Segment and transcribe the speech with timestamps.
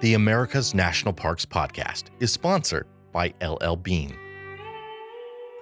[0.00, 4.16] The America's National Parks podcast is sponsored by LL Bean.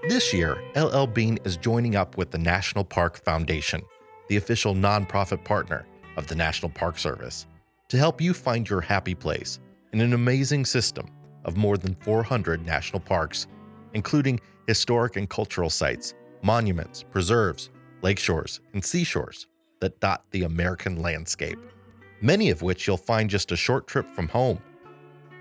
[0.08, 3.82] This year, LL Bean is joining up with the National Park Foundation,
[4.28, 7.48] the official nonprofit partner of the National Park Service,
[7.88, 9.58] to help you find your happy place
[9.92, 11.08] in an amazing system
[11.44, 13.48] of more than 400 national parks,
[13.92, 17.70] including historic and cultural sites, monuments, preserves,
[18.02, 19.48] lakeshores, and seashores
[19.80, 21.58] that dot the American landscape,
[22.20, 24.60] many of which you'll find just a short trip from home.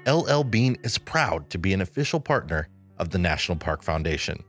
[0.07, 4.43] LL Bean is proud to be an official partner of the National Park Foundation.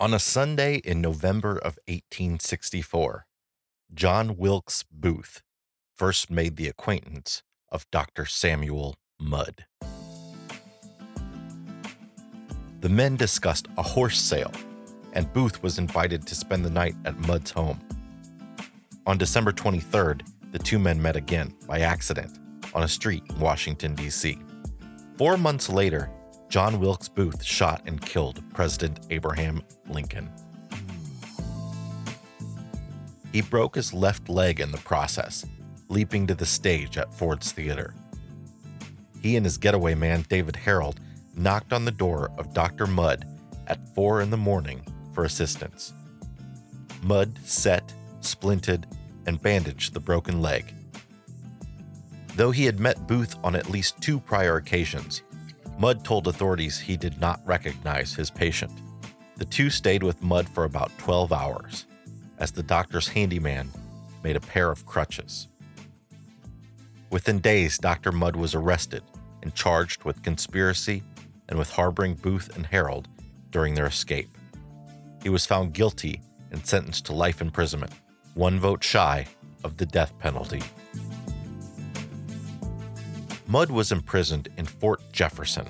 [0.00, 3.26] On a Sunday in November of 1864,
[3.92, 5.42] John Wilkes Booth
[5.94, 8.24] first made the acquaintance of Dr.
[8.24, 9.66] Samuel Mudd.
[12.80, 14.54] The men discussed a horse sale,
[15.12, 17.78] and Booth was invited to spend the night at Mudd's home.
[19.06, 22.38] On December 23rd, the two men met again by accident
[22.72, 24.38] on a street in Washington, D.C.
[25.18, 26.10] Four months later,
[26.50, 30.28] John Wilkes Booth shot and killed President Abraham Lincoln.
[33.32, 35.46] He broke his left leg in the process,
[35.88, 37.94] leaping to the stage at Ford's Theater.
[39.22, 40.96] He and his getaway man, David Herold,
[41.36, 42.88] knocked on the door of Dr.
[42.88, 43.28] Mudd
[43.68, 44.84] at 4 in the morning
[45.14, 45.92] for assistance.
[47.04, 48.86] Mudd set, splinted,
[49.24, 50.74] and bandaged the broken leg.
[52.34, 55.22] Though he had met Booth on at least two prior occasions,
[55.80, 58.70] Mudd told authorities he did not recognize his patient.
[59.38, 61.86] The two stayed with Mudd for about 12 hours,
[62.36, 63.70] as the doctor's handyman
[64.22, 65.48] made a pair of crutches.
[67.08, 68.12] Within days, Dr.
[68.12, 69.02] Mudd was arrested
[69.42, 71.02] and charged with conspiracy
[71.48, 73.06] and with harboring Booth and Herold
[73.50, 74.28] during their escape.
[75.22, 76.20] He was found guilty
[76.52, 77.92] and sentenced to life imprisonment,
[78.34, 79.26] one vote shy
[79.64, 80.62] of the death penalty.
[83.50, 85.66] Mudd was imprisoned in Fort Jefferson,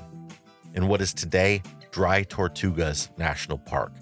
[0.75, 3.93] in what is today Dry Tortugas National Park,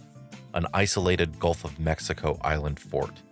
[0.54, 3.22] an isolated Gulf of Mexico island fort.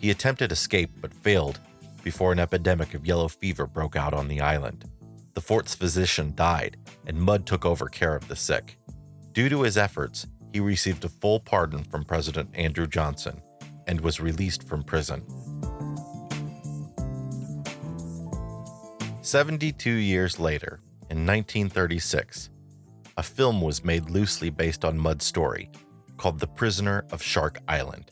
[0.00, 1.58] He attempted escape but failed
[2.02, 4.84] before an epidemic of yellow fever broke out on the island.
[5.32, 8.76] The fort's physician died, and Mudd took over care of the sick.
[9.32, 13.40] Due to his efforts, he received a full pardon from President Andrew Johnson
[13.86, 15.24] and was released from prison.
[19.22, 20.80] 72 years later,
[21.14, 22.50] in 1936,
[23.16, 25.70] a film was made loosely based on Mudd's story
[26.16, 28.10] called The Prisoner of Shark Island.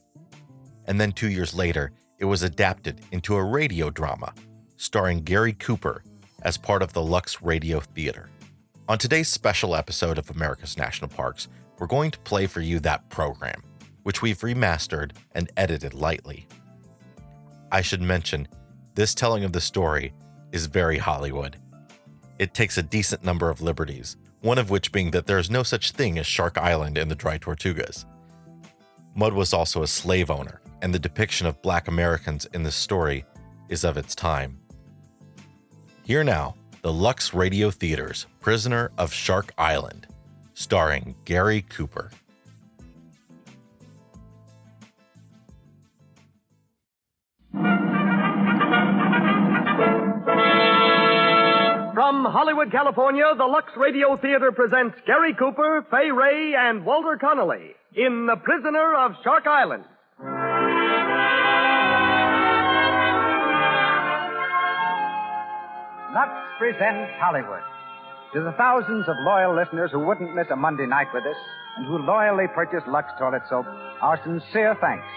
[0.87, 1.91] And then two years later,
[2.21, 4.33] it was adapted into a radio drama
[4.77, 6.05] starring Gary Cooper
[6.43, 8.31] as part of the Lux Radio Theater.
[8.89, 11.49] On today's special episode of America's National Parks,
[11.81, 13.65] we're going to play for you that program,
[14.05, 16.47] which we've remastered and edited lightly.
[17.73, 18.47] I should mention,
[18.95, 20.13] this telling of the story
[20.53, 21.57] is very Hollywood.
[22.39, 25.63] It takes a decent number of liberties, one of which being that there is no
[25.63, 28.05] such thing as Shark Island in the Dry Tortugas.
[29.15, 33.25] Mudd was also a slave owner, and the depiction of black Americans in this story
[33.69, 34.57] is of its time.
[36.05, 40.09] Here now, the Lux Radio Theater's Prisoner of Shark Island,
[40.55, 42.11] starring Gary Cooper.
[52.23, 57.75] From Hollywood, California, the Lux Radio Theater presents Gary Cooper, Fay Wray, and Walter Connolly
[57.97, 59.83] in The Prisoner of Shark Island.
[66.15, 67.67] Lux presents Hollywood.
[68.35, 71.35] To the thousands of loyal listeners who wouldn't miss a Monday night with us
[71.77, 73.67] and who loyally purchase Lux toilet soap,
[74.01, 75.11] our sincere thanks.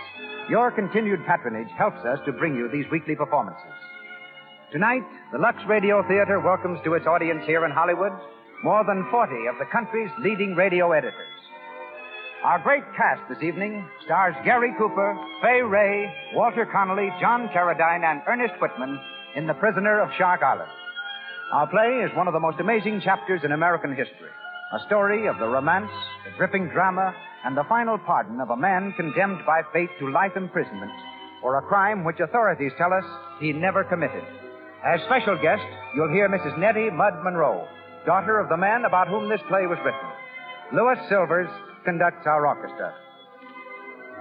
[0.50, 3.85] Your continued patronage helps us to bring you these weekly performances.
[4.72, 8.12] Tonight, the Lux Radio Theater welcomes to its audience here in Hollywood
[8.64, 11.14] more than 40 of the country's leading radio editors.
[12.44, 18.22] Our great cast this evening stars Gary Cooper, Fay Wray, Walter Connolly, John Carradine, and
[18.28, 19.00] Ernest Whitman
[19.36, 20.72] in The Prisoner of Shark Island.
[21.54, 24.34] Our play is one of the most amazing chapters in American history.
[24.74, 25.92] A story of the romance,
[26.26, 27.14] the gripping drama,
[27.46, 30.92] and the final pardon of a man condemned by fate to life imprisonment
[31.40, 33.06] for a crime which authorities tell us
[33.40, 34.24] he never committed.
[34.86, 35.66] As special guest,
[35.96, 36.60] you'll hear Mrs.
[36.60, 37.68] Nettie Mudd Monroe,
[38.06, 40.00] daughter of the man about whom this play was written.
[40.74, 41.50] Louis Silvers
[41.86, 42.94] conducts our orchestra.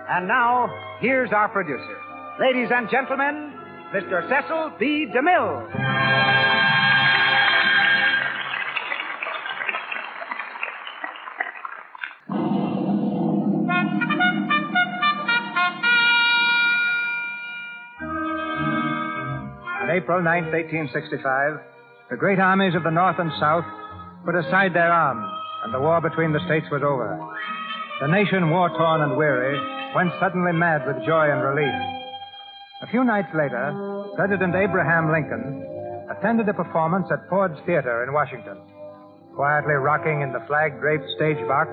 [0.08, 0.68] And now,
[1.00, 1.98] here's our producer.
[2.40, 3.52] Ladies and gentlemen,
[3.92, 4.26] Mr.
[4.28, 5.06] Cecil B.
[5.14, 6.83] DeMille.
[20.04, 23.64] April 9th, 1865, the great armies of the North and South
[24.28, 25.24] put aside their arms,
[25.64, 27.16] and the war between the states was over.
[28.04, 29.56] The nation, war torn and weary,
[29.96, 31.72] went suddenly mad with joy and relief.
[32.84, 33.72] A few nights later,
[34.12, 35.64] President Abraham Lincoln
[36.12, 38.60] attended a performance at Ford's Theater in Washington.
[39.32, 41.72] Quietly rocking in the flag draped stage box,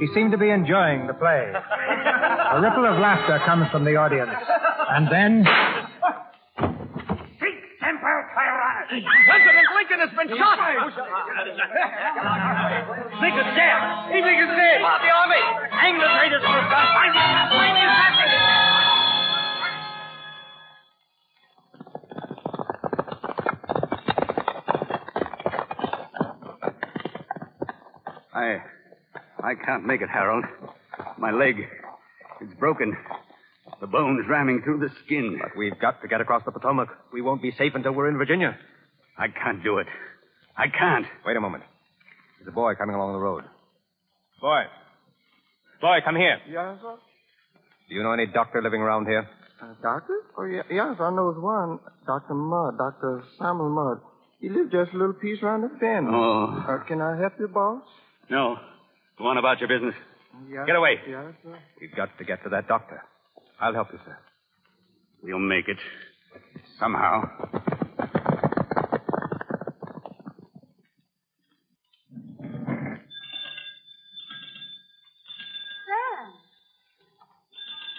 [0.00, 1.52] he seemed to be enjoying the play.
[2.56, 4.32] a ripple of laughter comes from the audience.
[4.32, 5.44] And then.
[8.86, 10.30] President Lincoln has been
[11.06, 11.46] shot.
[13.20, 13.78] Lincoln's dead.
[14.12, 14.82] He Lincoln's dead.
[14.82, 15.42] Out the army.
[15.70, 16.88] Hang the traitors for us.
[16.94, 17.24] Find the
[17.54, 18.30] find the assassin.
[28.34, 28.62] I.
[29.42, 30.44] I can't make it, Herold.
[31.18, 31.56] My leg.
[32.40, 32.96] It's broken.
[33.80, 35.38] The bone's ramming through the skin.
[35.40, 36.88] But we've got to get across the Potomac.
[37.12, 38.58] We won't be safe until we're in Virginia.
[39.16, 39.86] I can't do it.
[40.56, 41.06] I can't.
[41.24, 41.64] Wait a moment.
[42.38, 43.44] There's a boy coming along the road.
[44.40, 44.62] Boy.
[45.80, 46.38] Boy, come here.
[46.48, 46.96] Yes, sir.
[47.88, 49.28] Do you know any doctor living around here?
[49.62, 50.14] Uh, doctor?
[50.36, 51.78] Oh, yeah, yes, I knows one.
[52.06, 52.34] Dr.
[52.34, 53.22] Mudd, Dr.
[53.38, 53.98] Samuel Mudd.
[54.40, 56.08] He lives just a little piece around the bend.
[56.10, 56.64] Oh.
[56.68, 57.82] Uh, can I help you, boss?
[58.28, 58.56] No.
[59.18, 59.94] Go on about your business.
[60.50, 60.66] Yes.
[60.66, 60.96] Get away.
[61.08, 61.58] Yes, sir.
[61.80, 63.02] We've got to get to that doctor.
[63.60, 64.16] I'll help you, sir.
[65.22, 65.78] We'll make it.
[66.78, 67.22] Somehow.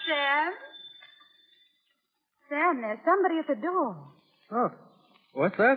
[0.06, 0.52] Sam.
[2.48, 2.67] Sam?
[2.80, 3.96] There's somebody at the door.
[4.50, 4.70] Oh.
[5.34, 5.76] What's that?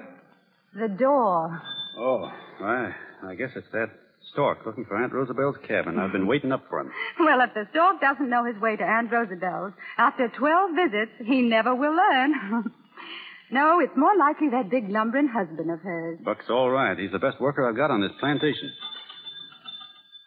[0.74, 1.62] The door.
[1.98, 2.31] Oh,
[2.62, 2.94] I,
[3.24, 3.89] I guess it's that
[4.31, 6.00] stork looking for Aunt Rosabelle's cabin.
[6.00, 6.92] I've been waiting up for him.
[7.19, 11.42] Well, if the stork doesn't know his way to Aunt Rosabelle's, after 12 visits, he
[11.42, 12.71] never will learn.
[13.51, 16.19] no, it's more likely that big lumbering husband of hers.
[16.24, 16.98] Buck's all right.
[16.98, 18.71] He's the best worker I've got on this plantation.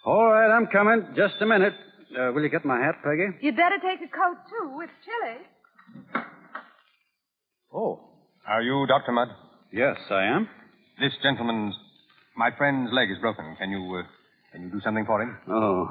[0.04, 1.08] All right, I'm coming.
[1.16, 1.72] Just a minute.
[2.12, 3.26] Uh, will you get my hat, Peggy?
[3.40, 4.80] You'd better take a coat, too.
[4.82, 6.24] It's chilly.
[7.74, 8.00] Oh.
[8.46, 9.12] Are you Dr.
[9.12, 9.28] Mudd?
[9.72, 10.48] Yes, I am.
[11.00, 11.74] This gentleman's.
[12.36, 13.56] My friend's leg is broken.
[13.58, 14.02] Can you, uh,
[14.52, 15.36] can you do something for him?
[15.48, 15.88] Oh.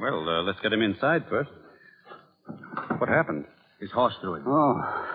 [0.00, 1.50] Well, uh, let's get him inside first.
[2.98, 3.44] What happened?
[3.80, 4.44] His horse threw him.
[4.46, 5.06] Oh.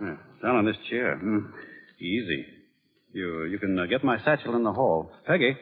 [0.00, 1.16] Yeah, down on this chair.
[1.18, 1.38] Hmm.
[2.00, 2.46] Easy.
[3.12, 5.10] You you can uh, get my satchel in the hall.
[5.26, 5.56] Peggy,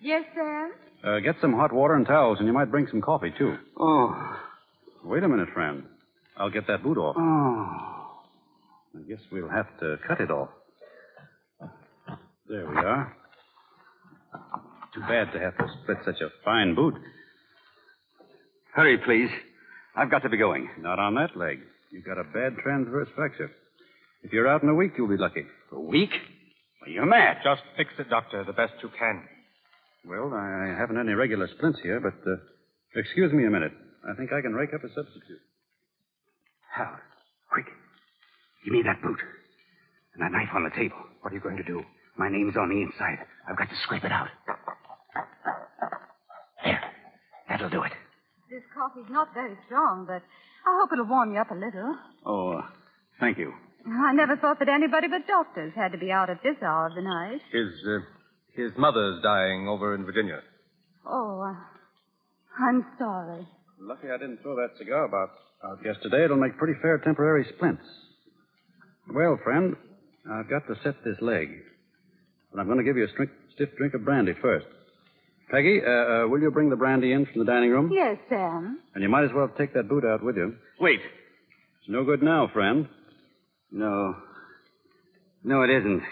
[0.00, 0.72] Yes, Sam?
[1.04, 3.56] uh, get some hot water and towels, and you might bring some coffee, too.
[3.78, 4.38] Oh.
[5.04, 5.84] Wait a minute, friend.
[6.36, 7.16] I'll get that boot off.
[7.18, 7.95] Oh.
[8.96, 10.48] I guess we'll have to cut it off.
[12.48, 13.16] There we are.
[14.94, 16.94] Too bad to have to split such a fine boot.
[18.74, 19.30] Hurry, please.
[19.96, 20.68] I've got to be going.
[20.80, 21.58] Not on that leg.
[21.90, 23.50] You've got a bad transverse fracture.
[24.22, 25.44] If you're out in a week, you'll be lucky.
[25.72, 26.10] A week?
[26.80, 27.38] Well, you're mad.
[27.44, 29.24] Just fix it, Doctor, the best you can.
[30.06, 32.36] Well, I haven't any regular splints here, but uh,
[32.94, 33.72] excuse me a minute.
[34.08, 35.40] I think I can rake up a substitute.
[36.74, 37.15] Hal, quick.
[38.66, 39.22] Give me that boot.
[40.14, 40.98] And that knife on the table.
[41.22, 41.84] What are you going to do?
[42.18, 43.22] My name's on the inside.
[43.48, 44.26] I've got to scrape it out.
[46.64, 46.80] There.
[47.48, 47.92] That'll do it.
[48.50, 50.18] This coffee's not very strong, but
[50.66, 51.94] I hope it'll warm you up a little.
[52.26, 52.62] Oh, uh,
[53.20, 53.52] thank you.
[53.86, 56.96] I never thought that anybody but doctors had to be out at this hour of
[56.96, 57.38] the night.
[57.52, 58.02] His, uh,
[58.50, 60.40] his mother's dying over in Virginia.
[61.06, 61.54] Oh, uh,
[62.66, 63.46] I'm sorry.
[63.78, 65.30] Lucky I didn't throw that cigar about
[65.62, 66.24] out yesterday.
[66.24, 67.84] It'll make pretty fair temporary splints.
[69.12, 69.76] Well, friend,
[70.30, 71.48] I've got to set this leg.
[72.52, 74.66] But I'm going to give you a stri- stiff drink of brandy first.
[75.50, 77.90] Peggy, uh, uh, will you bring the brandy in from the dining room?
[77.92, 78.80] Yes, Sam.
[78.94, 80.56] And you might as well take that boot out with you.
[80.80, 81.00] Wait.
[81.80, 82.88] It's no good now, friend.
[83.70, 84.16] No.
[85.44, 86.02] No, it isn't.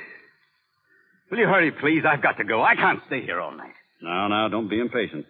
[1.30, 2.02] Will you hurry, please?
[2.08, 2.62] I've got to go.
[2.62, 3.74] I can't stay here all night.
[4.00, 5.26] Now, now, don't be impatient.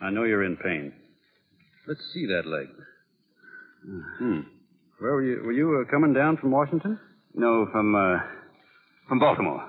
[0.00, 0.92] I know you're in pain.
[1.88, 2.68] Let's see that leg.
[4.18, 4.40] Hmm.
[5.00, 5.42] Where were you?
[5.44, 7.00] Were you uh, coming down from Washington?
[7.34, 8.18] No, from, uh,
[9.08, 9.64] from Baltimore.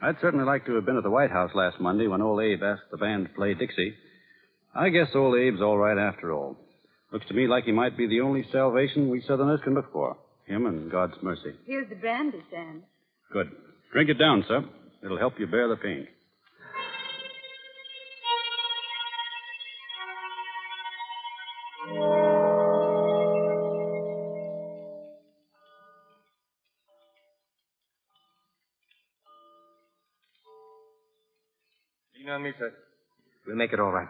[0.00, 2.62] I'd certainly like to have been at the White House last Monday when old Abe
[2.62, 3.94] asked the band to play Dixie.
[4.74, 6.56] I guess old Abe's all right after all.
[7.12, 10.16] Looks to me like he might be the only salvation we Southerners can look for.
[10.46, 11.52] Him and God's mercy.
[11.66, 12.82] Here's the brandy, Sam.
[13.32, 13.50] Good.
[13.92, 14.64] Drink it down, sir.
[15.04, 16.08] It'll help you bear the pain.
[32.58, 32.72] Sir.
[33.46, 34.08] We'll make it all right.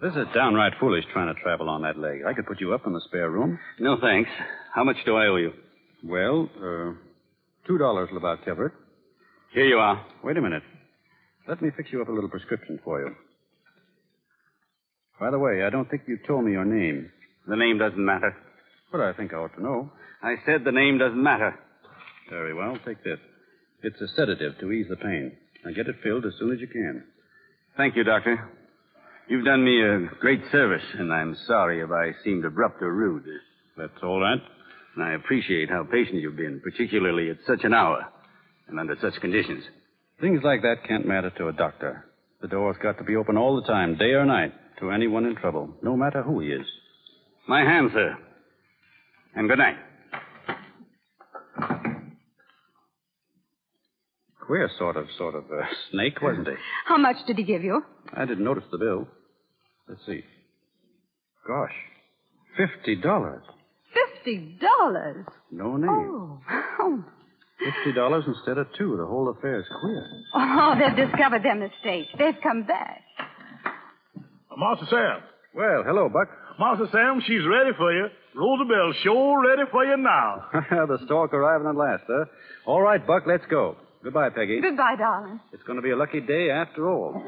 [0.00, 2.20] This is downright foolish trying to travel on that leg.
[2.26, 3.58] I could put you up in the spare room.
[3.78, 4.30] No, thanks.
[4.74, 5.52] How much do I owe you?
[6.04, 6.92] Well, uh,
[7.66, 8.72] two dollars will about cover it.
[9.52, 10.04] Here you are.
[10.22, 10.62] Wait a minute.
[11.48, 13.14] Let me fix you up a little prescription for you.
[15.20, 17.10] By the way, I don't think you told me your name.
[17.46, 18.36] The name doesn't matter.
[18.90, 19.90] But I think I ought to know.
[20.22, 21.58] I said the name doesn't matter.
[22.30, 22.76] Very well.
[22.84, 23.18] Take this.
[23.82, 25.32] It's a sedative to ease the pain.
[25.64, 27.04] Now get it filled as soon as you can.
[27.76, 28.50] Thank you, Doctor.
[29.28, 33.24] You've done me a great service, and I'm sorry if I seemed abrupt or rude.
[33.76, 34.40] That's all right.
[34.94, 38.06] And I appreciate how patient you've been, particularly at such an hour
[38.68, 39.64] and under such conditions.
[40.20, 42.04] Things like that can't matter to a doctor.
[42.42, 45.34] The door's got to be open all the time, day or night, to anyone in
[45.34, 46.66] trouble, no matter who he is.
[47.48, 48.16] My hand, sir.
[49.34, 49.76] And good night.
[54.46, 56.54] Queer sort of, sort of uh, snake, wasn't he?
[56.86, 57.82] How much did he give you?
[58.12, 59.08] I didn't notice the bill.
[59.88, 60.22] Let's see.
[61.46, 61.72] Gosh,
[62.56, 63.42] fifty dollars.
[63.92, 65.26] Fifty dollars.
[65.50, 65.88] No name.
[65.90, 66.40] Oh.
[66.80, 67.04] oh.
[67.58, 68.96] Fifty dollars instead of two.
[68.96, 70.06] The whole affair's queer.
[70.34, 72.06] Oh, they've discovered their mistake.
[72.18, 73.02] They've come back.
[74.56, 75.22] Master Sam.
[75.54, 76.28] Well, hello, Buck.
[76.58, 78.06] Master Sam, she's ready for you.
[78.34, 80.46] Rosabelle sure ready for you now.
[80.70, 82.24] the stork arriving at last, huh?
[82.66, 83.76] All right, Buck, let's go.
[84.04, 84.60] Goodbye, Peggy.
[84.60, 85.40] Goodbye, darling.
[85.52, 87.22] It's going to be a lucky day after all.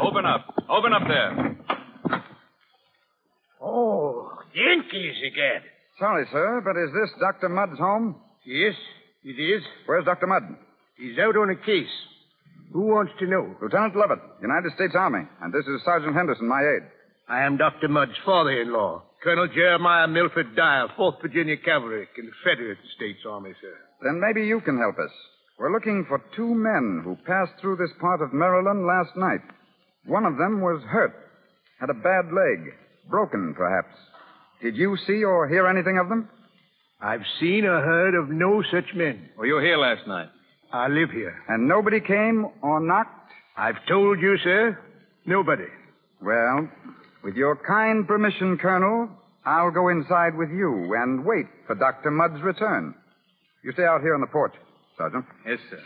[0.00, 0.46] Open up.
[0.68, 1.56] Open up there.
[3.62, 5.62] Oh, Yankees again.
[5.98, 7.48] Sorry, sir, but is this Dr.
[7.48, 8.16] Mudd's home?
[8.44, 8.74] Yes,
[9.24, 9.62] it is.
[9.86, 10.26] Where's Dr.
[10.26, 10.42] Mudd?
[10.98, 11.88] He's out on a case.
[12.76, 13.56] Who wants to know?
[13.62, 16.84] Lieutenant Lovett, United States Army, and this is Sergeant Henderson, my aide.
[17.26, 17.88] I am Dr.
[17.88, 23.72] Mudd's father-in-law, Colonel Jeremiah Milford Dyer, 4th Virginia Cavalry, Confederate States Army, sir.
[24.02, 25.10] Then maybe you can help us.
[25.58, 29.40] We're looking for two men who passed through this part of Maryland last night.
[30.04, 31.16] One of them was hurt,
[31.80, 32.74] had a bad leg,
[33.08, 33.96] broken, perhaps.
[34.60, 36.28] Did you see or hear anything of them?
[37.00, 39.30] I've seen or heard of no such men.
[39.38, 40.28] Were you here last night?
[40.72, 41.34] I live here.
[41.48, 43.30] And nobody came or knocked?
[43.56, 44.78] I've told you, sir,
[45.24, 45.64] nobody.
[46.22, 46.68] Well,
[47.24, 49.08] with your kind permission, Colonel,
[49.44, 52.10] I'll go inside with you and wait for Dr.
[52.10, 52.94] Mudd's return.
[53.62, 54.54] You stay out here on the porch,
[54.98, 55.24] Sergeant.
[55.46, 55.80] Yes, sir.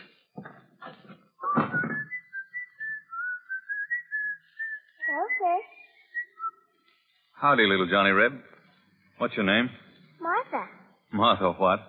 [5.10, 5.58] Okay.
[7.40, 8.32] Howdy, little Johnny Reb.
[9.18, 9.70] What's your name?
[10.20, 10.66] Martha.
[11.12, 11.80] Martha what?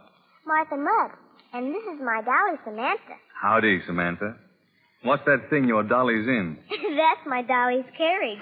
[0.45, 1.11] Martha Mudd.
[1.53, 3.15] And this is my dolly, Samantha.
[3.41, 4.35] Howdy, Samantha.
[5.03, 6.57] What's that thing your dolly's in?
[6.69, 8.39] That's my dolly's carriage.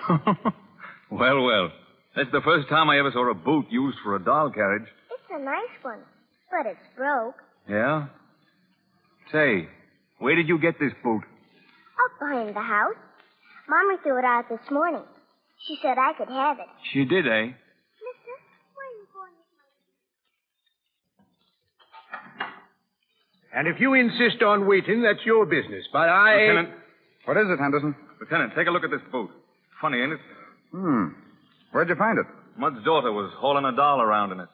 [1.09, 1.71] well, well.
[2.15, 4.83] That's the first time I ever saw a boot used for a doll carriage.
[5.11, 5.99] It's a nice one,
[6.51, 7.35] but it's broke.
[7.67, 8.07] Yeah?
[9.31, 9.67] Say,
[10.17, 11.21] where did you get this boot?
[11.23, 12.95] Up behind the house.
[13.69, 15.03] Mommy threw it out this morning.
[15.67, 16.65] She said I could have it.
[16.91, 17.45] She did, eh?
[17.53, 18.33] Mister,
[18.73, 19.51] where are you going with
[22.41, 22.45] my...
[23.53, 25.85] And if you insist on waiting, that's your business.
[25.91, 26.35] But I.
[26.35, 26.69] Lieutenant.
[27.25, 27.95] What is it, Henderson?
[28.19, 29.29] Lieutenant, take a look at this boot.
[29.81, 30.19] Funny, ain't it?
[30.71, 31.07] Hmm.
[31.71, 32.25] Where'd you find it?
[32.57, 34.49] Mudd's daughter was hauling a doll around in it.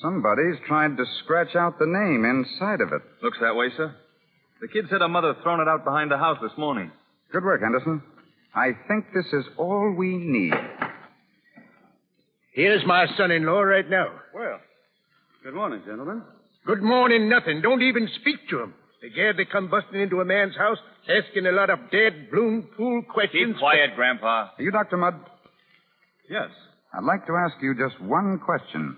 [0.00, 3.02] Somebody's tried to scratch out the name inside of it.
[3.22, 3.94] Looks that way, sir.
[4.60, 6.90] The kid said her mother thrown it out behind the house this morning.
[7.32, 8.02] Good work, Henderson.
[8.54, 10.54] I think this is all we need.
[12.52, 14.08] Here's my son-in-law right now.
[14.34, 14.60] Well,
[15.42, 16.22] good morning, gentlemen.
[16.64, 17.60] Good morning, nothing.
[17.60, 18.74] Don't even speak to him.
[19.02, 20.78] Again, they come busting into a man's house,
[21.08, 23.54] asking a lot of dead, bloom, fool questions.
[23.54, 24.50] Keep quiet, Grandpa.
[24.56, 24.96] Are you Dr.
[24.96, 25.14] Mudd?
[26.30, 26.50] Yes.
[26.94, 28.96] I'd like to ask you just one question.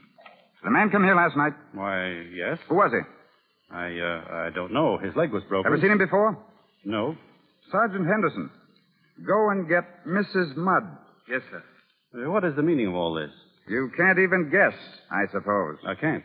[0.62, 1.54] Did the man come here last night?
[1.73, 2.59] Why, yes.
[2.68, 3.00] Who was he?
[3.75, 4.99] I, uh, I don't know.
[4.99, 5.73] His leg was broken.
[5.73, 6.37] Ever seen him before?
[6.85, 7.16] No.
[7.73, 8.50] Sergeant Henderson.
[9.26, 10.54] Go and get Mrs.
[10.54, 10.85] Mudd.
[11.30, 12.28] Yes, sir.
[12.30, 13.30] What is the meaning of all this?
[13.68, 14.75] You can't even guess,
[15.11, 15.78] I suppose.
[15.87, 16.23] I can't.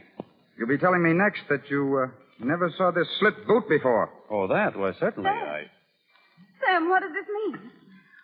[0.60, 4.12] You'll be telling me next that you uh, never saw this slit boot before.
[4.30, 4.78] Oh, that?
[4.78, 5.30] Well, certainly.
[5.30, 5.64] I.
[6.60, 7.72] Sam, what does this mean?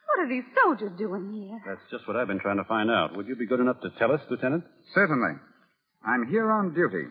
[0.07, 1.61] What are these soldiers doing here?
[1.65, 3.15] That's just what I've been trying to find out.
[3.15, 4.65] Would you be good enough to tell us, Lieutenant?
[4.93, 5.39] Certainly.
[6.05, 7.07] I'm here on duty,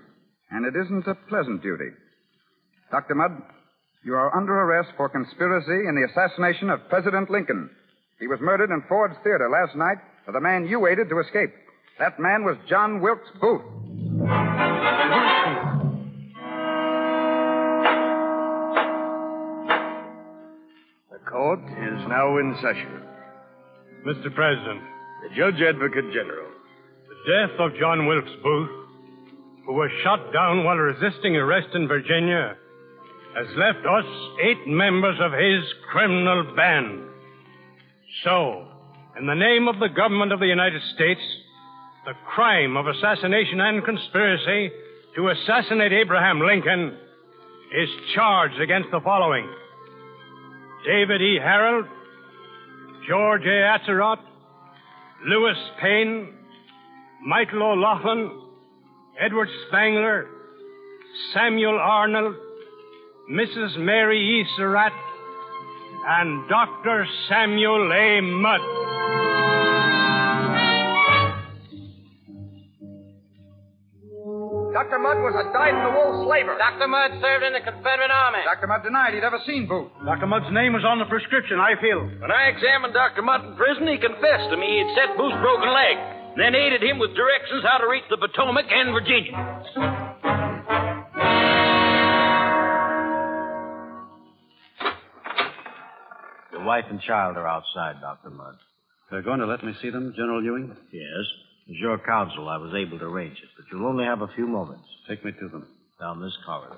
[0.50, 1.88] and it isn't a pleasant duty.
[2.90, 3.14] Dr.
[3.14, 3.32] Mudd,
[4.04, 7.70] you are under arrest for conspiracy in the assassination of President Lincoln.
[8.20, 11.50] He was murdered in Ford's Theater last night by the man you aided to escape.
[11.98, 14.53] That man was John Wilkes Booth.
[21.54, 23.02] Court is now in session.
[24.06, 24.34] Mr.
[24.34, 24.80] President.
[25.22, 26.48] The Judge Advocate General.
[27.08, 28.70] The death of John Wilkes Booth,
[29.66, 32.56] who was shot down while resisting arrest in Virginia,
[33.36, 34.04] has left us
[34.42, 37.02] eight members of his criminal band.
[38.24, 38.66] So,
[39.18, 41.20] in the name of the government of the United States,
[42.04, 44.70] the crime of assassination and conspiracy
[45.16, 46.96] to assassinate Abraham Lincoln
[47.74, 49.48] is charged against the following
[50.84, 51.38] David E.
[51.40, 51.88] Herold,
[53.08, 53.78] George A.
[53.78, 54.18] Atzerodt,
[55.26, 56.34] Lewis Payne,
[57.24, 58.30] Michael O'Laughlen,
[59.18, 60.26] Edward Spangler,
[61.32, 62.36] Samuel Arnold,
[63.30, 63.78] Mrs.
[63.78, 64.44] Mary E.
[64.58, 64.92] Surratt,
[66.06, 67.06] and Dr.
[67.28, 68.20] Samuel A.
[68.20, 68.83] Mudd.
[74.84, 75.00] Dr.
[75.00, 76.60] Mudd was a dyed-in-the-wool slaver.
[76.60, 76.84] Dr.
[76.84, 78.44] Mudd served in the Confederate Army.
[78.44, 78.68] Dr.
[78.68, 79.88] Mudd denied he'd ever seen Booth.
[80.04, 80.28] Dr.
[80.28, 82.04] Mudd's name was on the prescription, I feel.
[82.20, 83.24] When I examined Dr.
[83.24, 85.96] Mudd in prison, he confessed to me he'd set Booth's broken leg,
[86.36, 89.32] then aided him with directions how to reach the Potomac and Virginia.
[96.52, 98.28] Your wife and child are outside, Dr.
[98.36, 98.60] Mudd.
[99.10, 100.76] They're going to let me see them, General Ewing?
[100.92, 101.24] Yes.
[101.68, 104.46] As your counsel, I was able to arrange it, but you'll only have a few
[104.46, 104.84] moments.
[105.08, 105.66] Take me to them.
[105.98, 106.76] Down this corridor.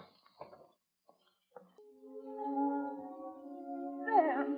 [4.05, 4.57] Sam.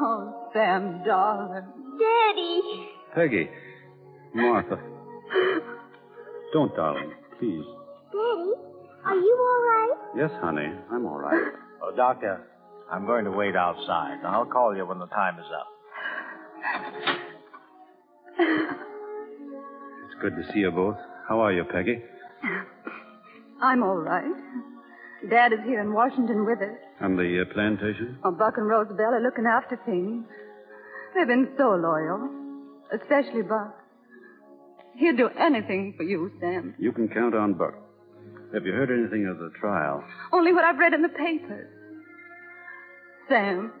[0.00, 1.64] Oh, Sam, darling.
[1.98, 2.88] Daddy.
[3.14, 3.48] Peggy.
[4.34, 4.78] Martha.
[6.52, 7.12] Don't, darling.
[7.38, 7.64] Please.
[8.12, 8.54] Daddy,
[9.04, 9.94] are you all right?
[10.16, 10.68] Yes, honey.
[10.92, 11.52] I'm all right.
[11.80, 12.42] Oh, Doctor,
[12.90, 14.18] I'm going to wait outside.
[14.26, 15.68] I'll call you when the time is up.
[20.04, 20.96] It's good to see you both.
[21.28, 22.02] How are you, Peggy?
[23.62, 24.24] I'm all right.
[25.30, 26.76] Dad is here in Washington with us.
[27.00, 28.18] And the uh, plantation?
[28.24, 30.24] Oh, Buck and Rosabelle are looking after things.
[31.14, 32.28] They've been so loyal,
[32.92, 33.74] especially Buck.
[34.96, 36.74] He'd do anything for you, Sam.
[36.78, 37.74] You can count on Buck.
[38.54, 40.02] Have you heard anything of the trial?
[40.32, 41.68] Only what I've read in the papers.
[43.28, 43.72] Sam,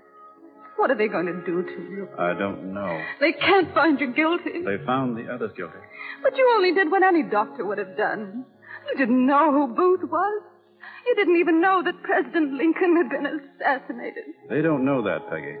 [0.78, 2.08] what are they going to do to you?
[2.18, 3.00] I don't know.
[3.20, 4.62] They can't find you guilty.
[4.64, 5.78] They found the others guilty.
[6.22, 8.44] But you only did what any doctor would have done.
[8.90, 10.42] You didn't know who Booth was.
[11.06, 14.24] You didn't even know that President Lincoln had been assassinated.
[14.48, 15.56] They don't know that, Peggy.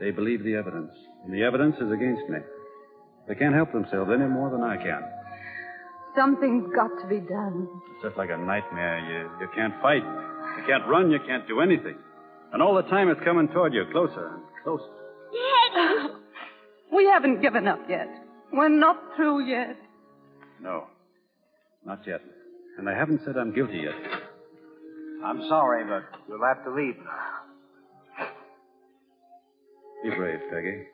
[0.00, 0.92] They believe the evidence.
[1.24, 2.38] And the evidence is against me.
[3.26, 5.02] They can't help themselves any more than I can.
[6.16, 7.66] Something's got to be done.
[7.94, 9.00] It's just like a nightmare.
[9.00, 10.04] You, you can't fight.
[10.58, 11.10] You can't run.
[11.10, 11.96] You can't do anything.
[12.54, 14.86] And all the time it's coming toward you, closer and closer.
[15.74, 16.14] Daddy.
[16.94, 18.06] We haven't given up yet.
[18.52, 19.76] We're not through yet.
[20.62, 20.86] No.
[21.84, 22.20] Not yet.
[22.78, 23.94] And they haven't said I'm guilty yet.
[25.24, 28.28] I'm sorry, but you'll have to leave now.
[30.04, 30.84] Be brave, Peggy.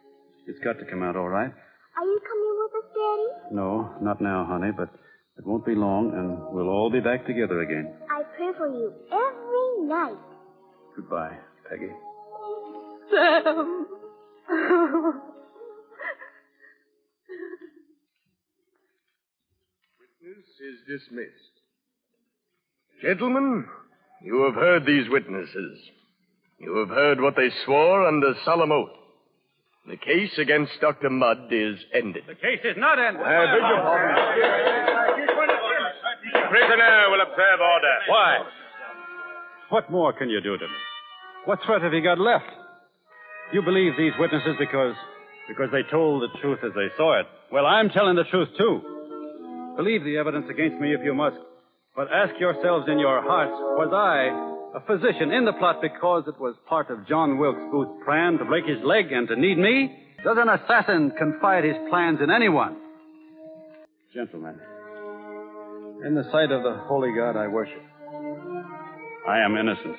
[0.46, 1.50] It's got to come out all right.
[1.52, 3.54] Are you coming with us, Daddy?
[3.54, 4.88] No, not now, honey, but
[5.36, 7.92] it won't be long, and we'll all be back together again.
[8.10, 10.16] I pray for you every night.
[10.96, 11.36] Goodbye,
[11.70, 11.86] Peggy.
[13.10, 13.86] Sam.
[20.00, 21.30] Witness is dismissed.
[23.02, 23.66] Gentlemen,
[24.22, 25.78] you have heard these witnesses.
[26.58, 28.90] You have heard what they swore under solemn oath.
[29.88, 31.08] The case against Dr.
[31.08, 32.24] Mudd is ended.
[32.26, 33.22] The case is not ended.
[33.22, 34.16] I beg your pardon.
[36.50, 37.98] Prisoner will observe order.
[38.08, 38.44] Why?
[39.70, 40.74] What more can you do to me?
[41.46, 42.50] What threat have you got left?
[43.52, 44.94] You believe these witnesses because
[45.48, 47.26] because they told the truth as they saw it.
[47.50, 49.74] Well, I'm telling the truth too.
[49.76, 51.36] Believe the evidence against me if you must,
[51.96, 56.38] but ask yourselves in your hearts, was I a physician in the plot because it
[56.38, 59.90] was part of John Wilkes Booth's plan to break his leg and to need me?
[60.22, 62.76] Does an assassin confide his plans in anyone?
[64.14, 64.60] Gentlemen,
[66.04, 67.82] in the sight of the holy God I worship,
[69.26, 69.96] I am innocent.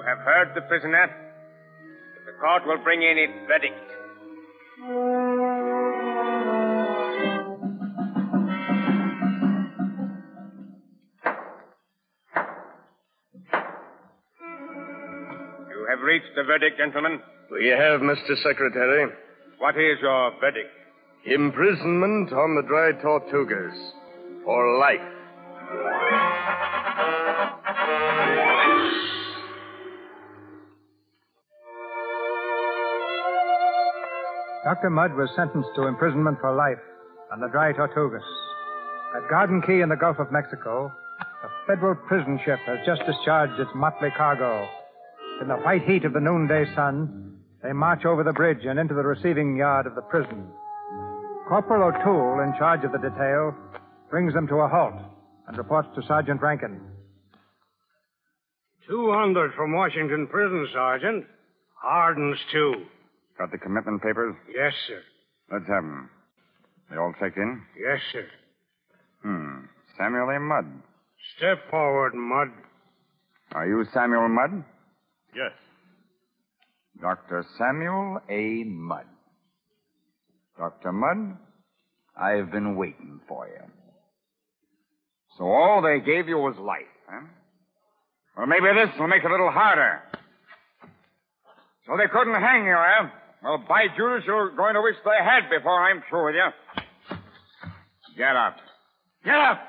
[0.00, 1.10] You have heard the prisoner.
[2.24, 3.76] The court will bring in its verdict.
[15.68, 17.20] You have reached the verdict, gentlemen.
[17.52, 18.42] We have, Mr.
[18.42, 19.12] Secretary.
[19.58, 20.70] What is your verdict?
[21.26, 23.92] Imprisonment on the Dry Tortugas
[24.46, 25.20] for life.
[34.64, 34.90] Dr.
[34.90, 36.78] Mudd was sentenced to imprisonment for life
[37.32, 38.20] on the Dry Tortugas.
[39.16, 43.58] At Garden Key in the Gulf of Mexico, a federal prison ship has just discharged
[43.58, 44.68] its motley cargo.
[45.40, 48.94] In the white heat of the noonday sun, They march over the bridge and into
[48.94, 50.46] the receiving yard of the prison.
[51.48, 53.54] Corporal O'Toole, in charge of the detail,
[54.08, 54.94] brings them to a halt
[55.46, 56.80] and reports to Sergeant Rankin.
[58.88, 61.26] 200 from Washington Prison, Sergeant.
[61.74, 62.86] Hardens, too.
[63.40, 64.36] Got the commitment papers?
[64.54, 65.00] Yes, sir.
[65.50, 66.10] Let's have them.
[66.90, 67.62] They all checked in?
[67.74, 68.26] Yes, sir.
[69.22, 69.64] Hmm.
[69.96, 70.38] Samuel A.
[70.38, 70.66] Mudd.
[71.38, 72.48] Step forward, Mudd.
[73.52, 74.62] Are you Samuel Mudd?
[75.34, 75.52] Yes.
[77.00, 77.42] Dr.
[77.56, 78.64] Samuel A.
[78.64, 79.06] Mudd.
[80.58, 80.92] Dr.
[80.92, 81.38] Mudd,
[82.20, 83.64] I've been waiting for you.
[85.38, 87.24] So all they gave you was life, huh?
[88.36, 90.02] Well, maybe this will make it a little harder.
[91.86, 93.08] So they couldn't hang you, eh?
[93.42, 97.16] Well, by Judas, you're going to wish they had before I'm through with you.
[98.16, 98.56] Get up.
[99.24, 99.60] Get up!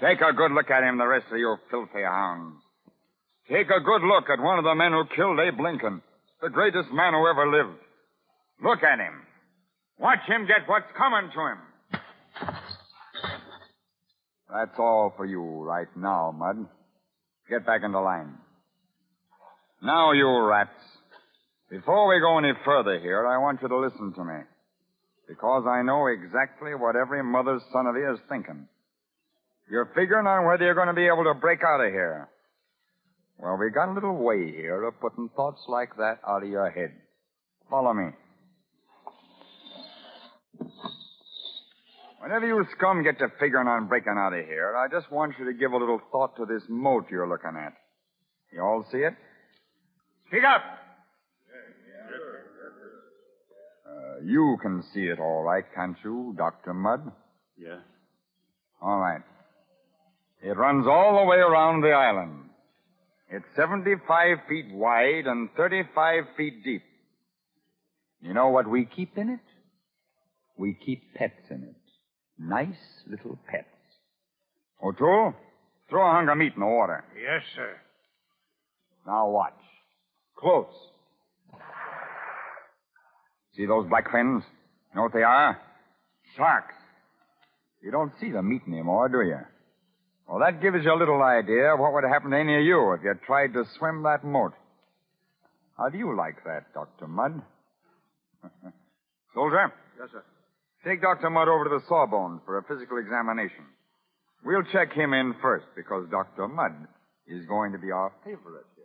[0.00, 2.62] Take a good look at him, the rest of you filthy hounds.
[3.50, 6.02] Take a good look at one of the men who killed Abe Lincoln,
[6.40, 7.78] the greatest man who ever lived.
[8.62, 9.22] Look at him.
[9.98, 11.58] Watch him get what's coming to him.
[14.52, 16.66] That's all for you right now, Mudd.
[17.50, 18.34] Get back into line.
[19.82, 20.70] Now, you rats.
[21.70, 24.40] Before we go any further here, I want you to listen to me.
[25.28, 28.66] Because I know exactly what every mother's son of you is thinking.
[29.70, 32.30] You're figuring on whether you're going to be able to break out of here.
[33.38, 36.70] Well, we got a little way here of putting thoughts like that out of your
[36.70, 36.92] head.
[37.68, 38.10] Follow me.
[42.20, 45.44] Whenever you scum get to figuring on breaking out of here, I just want you
[45.44, 47.74] to give a little thought to this moat you're looking at.
[48.52, 49.14] You all see it?
[50.28, 50.62] Speak up!
[53.88, 56.74] Uh, you can see it all right, can't you, Dr.
[56.74, 57.10] Mudd?
[57.56, 57.80] Yeah.
[58.80, 59.22] All right.
[60.42, 62.50] It runs all the way around the island.
[63.30, 66.82] It's 75 feet wide and 35 feet deep.
[68.20, 69.40] You know what we keep in it?
[70.56, 71.76] We keep pets in it.
[72.38, 73.66] Nice little pets.
[74.82, 75.34] O'Toole,
[75.90, 77.04] throw a hunk of meat in the water.
[77.14, 77.76] Yes, sir.
[79.06, 79.52] Now watch.
[80.36, 80.66] Close.
[83.58, 84.44] See those black fins?
[84.92, 85.60] You know what they are?
[86.36, 86.74] Sharks.
[87.82, 89.38] You don't see the meat anymore, do you?
[90.28, 92.92] Well, that gives you a little idea of what would happen to any of you
[92.92, 94.52] if you tried to swim that moat.
[95.76, 97.08] How do you like that, Dr.
[97.08, 97.42] Mudd?
[99.34, 99.72] Soldier?
[99.98, 100.22] Yes, sir.
[100.84, 101.28] Take Dr.
[101.28, 103.64] Mudd over to the Sawbones for a physical examination.
[104.44, 106.46] We'll check him in first because Dr.
[106.46, 106.74] Mudd
[107.26, 108.84] is going to be our favorite here.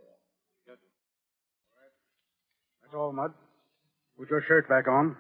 [2.82, 3.34] That's all, Mudd.
[4.18, 5.18] Put your shirt back on.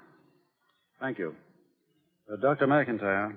[0.99, 1.35] Thank you.
[2.31, 2.67] Uh, Dr.
[2.67, 3.35] McIntyre,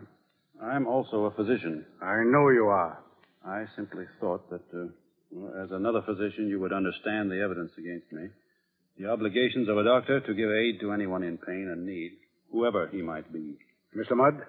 [0.62, 1.84] I'm also a physician.
[2.02, 2.98] I know you are.
[3.44, 4.86] I simply thought that, uh,
[5.30, 8.28] well, as another physician, you would understand the evidence against me,
[8.98, 12.12] the obligations of a doctor to give aid to anyone in pain and need,
[12.52, 13.56] whoever he might be.
[13.96, 14.16] Mr.
[14.16, 14.42] Mudd,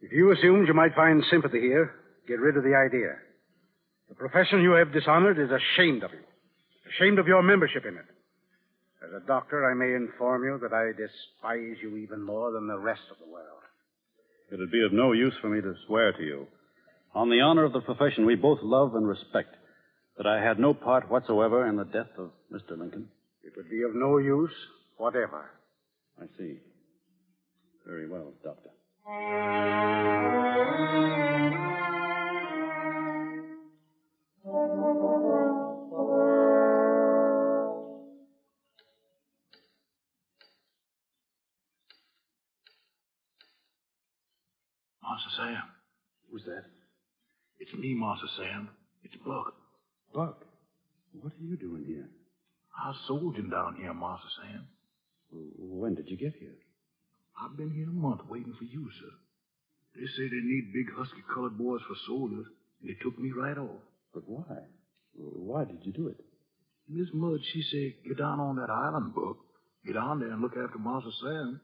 [0.00, 1.94] if you assumed you might find sympathy here,
[2.26, 3.16] get rid of the idea.
[4.08, 6.24] The profession you have dishonored is ashamed of you,
[6.90, 8.04] ashamed of your membership in it.
[9.04, 12.78] As a doctor, I may inform you that I despise you even more than the
[12.78, 13.48] rest of the world.
[14.52, 16.46] It'd be of no use for me to swear to you,
[17.14, 19.56] on the honor of the profession we both love and respect,
[20.16, 22.78] that I had no part whatsoever in the death of Mr.
[22.78, 23.08] Lincoln.
[23.42, 24.54] It would be of no use
[24.98, 25.50] whatever.
[26.20, 26.58] I see.
[27.84, 28.70] Very well, Doctor.
[45.36, 45.62] Sam.
[46.30, 46.64] Who's that?
[47.58, 48.68] It's me, Master Sam.
[49.04, 49.54] It's Buck.
[50.14, 50.44] Buck,
[51.20, 52.08] what are you doing here?
[52.76, 54.66] I was soldiering down here, Master Sam.
[55.58, 56.56] When did you get here?
[57.40, 59.12] I've been here a month waiting for you, sir.
[59.96, 62.46] They say they need big husky colored boys for soldiers,
[62.80, 63.80] and they took me right off.
[64.14, 64.58] But why?
[65.14, 66.20] Why did you do it?
[66.88, 69.36] Miss Mudd, she said, get down on that island, Buck.
[69.86, 71.60] Get down there and look after Master Sam.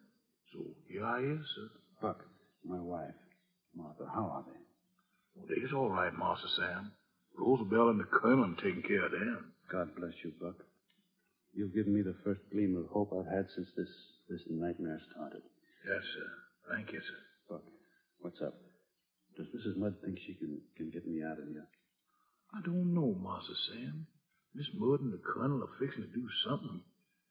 [0.52, 1.68] So here I is, sir.
[2.00, 2.24] Buck,
[2.64, 3.14] my wife,
[3.76, 4.60] Martha, how are they?
[5.34, 6.92] Well, they's all right, Master Sam.
[7.38, 9.52] Rosabelle and the Colonel taking care of them.
[9.70, 10.56] God bless you, Buck.
[11.54, 13.88] You've given me the first gleam of hope I've had since this,
[14.28, 15.42] this nightmare started.
[15.86, 16.28] Yes, sir.
[16.74, 17.20] Thank you, sir.
[17.48, 17.62] Buck,
[18.20, 18.54] what's up?
[19.36, 19.76] Does Mrs.
[19.76, 21.66] Mudd think she can, can get me out of here?
[22.54, 24.06] I don't know, Master Sam.
[24.54, 26.80] Miss Mudd and the Colonel are fixing to do something.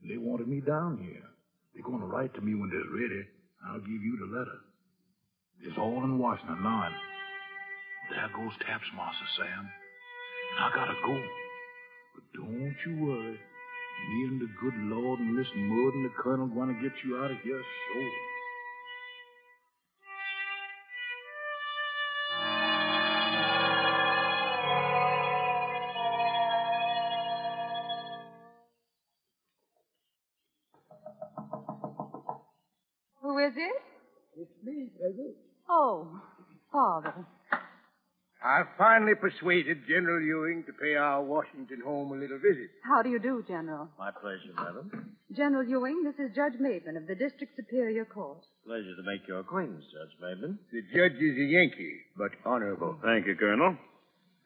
[0.08, 1.28] They wanted me down here.
[1.74, 3.28] They're going to write to me when they're ready.
[3.68, 4.60] I'll give you the letter.
[5.64, 6.86] It's all in Washington now.
[6.86, 6.96] and
[8.12, 9.66] There goes Taps, Master Sam.
[9.66, 11.18] And I gotta go.
[12.16, 13.40] But don't you worry.
[14.10, 17.32] Me and the good Lord and Miss Mudd and the Colonel gonna get you out
[17.32, 18.12] of here, sure.
[35.70, 36.08] Oh,
[36.72, 37.14] Father.
[38.44, 42.70] I finally persuaded General Ewing to pay our Washington home a little visit.
[42.84, 43.90] How do you do, General?
[43.98, 45.16] My pleasure, madam.
[45.36, 48.38] General Ewing, this is Judge Maben of the District Superior Court.
[48.66, 50.58] Pleasure to make your acquaintance, Judge Maben.
[50.72, 52.98] The judge is a Yankee, but honorable.
[53.04, 53.76] Thank you, Colonel.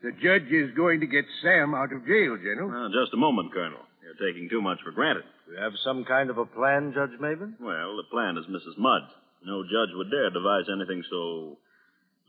[0.02, 2.72] The judge is going to get Sam out of jail, General.
[2.72, 3.86] Now, just a moment, Colonel.
[4.02, 5.24] You're taking too much for granted.
[5.52, 7.54] You have some kind of a plan, Judge Maben?
[7.60, 8.80] Well, the plan is Mrs.
[8.80, 9.04] Mudd.
[9.44, 11.58] No judge would dare devise anything so.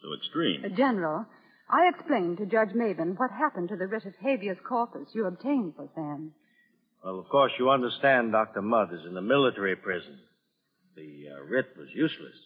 [0.02, 0.64] so extreme.
[0.64, 1.26] Uh, General,
[1.70, 5.74] I explained to Judge Maben what happened to the writ of habeas corpus you obtained
[5.76, 6.32] for Sam.
[7.04, 8.62] Well, of course, you understand Dr.
[8.62, 10.18] Mudd is in a military prison.
[10.96, 12.36] The uh, writ was useless.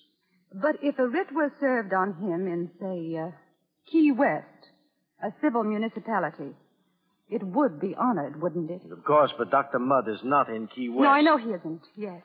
[0.52, 3.30] But if a writ were served on him in, say, uh,
[3.90, 4.46] Key West,
[5.22, 6.54] a civil municipality,
[7.28, 8.82] it would be honored, wouldn't it?
[8.90, 9.78] Of course, but Dr.
[9.78, 11.02] Mudd is not in Key West.
[11.02, 12.22] No, I know he isn't yet.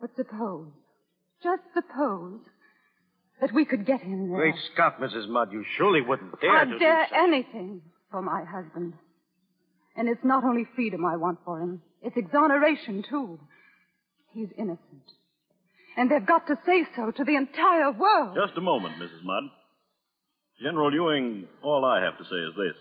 [0.00, 0.68] But suppose,
[1.44, 2.40] just suppose,
[3.40, 4.38] that we could get him there.
[4.38, 5.28] Great Scott, Mrs.
[5.28, 8.94] Mudd, you surely wouldn't dare I'd to dare do such- anything for my husband.
[9.96, 13.38] And it's not only freedom I want for him, it's exoneration, too.
[14.32, 15.06] He's innocent.
[15.96, 18.34] And they've got to say so to the entire world.
[18.34, 19.22] Just a moment, Mrs.
[19.22, 19.44] Mudd.
[20.60, 22.76] General Ewing, all I have to say is this.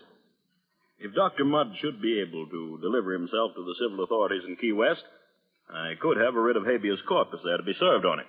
[0.99, 1.43] If Dr.
[1.45, 5.03] Mudd should be able to deliver himself to the civil authorities in Key West,
[5.69, 8.25] I could have a writ of habeas corpus there to be served on him.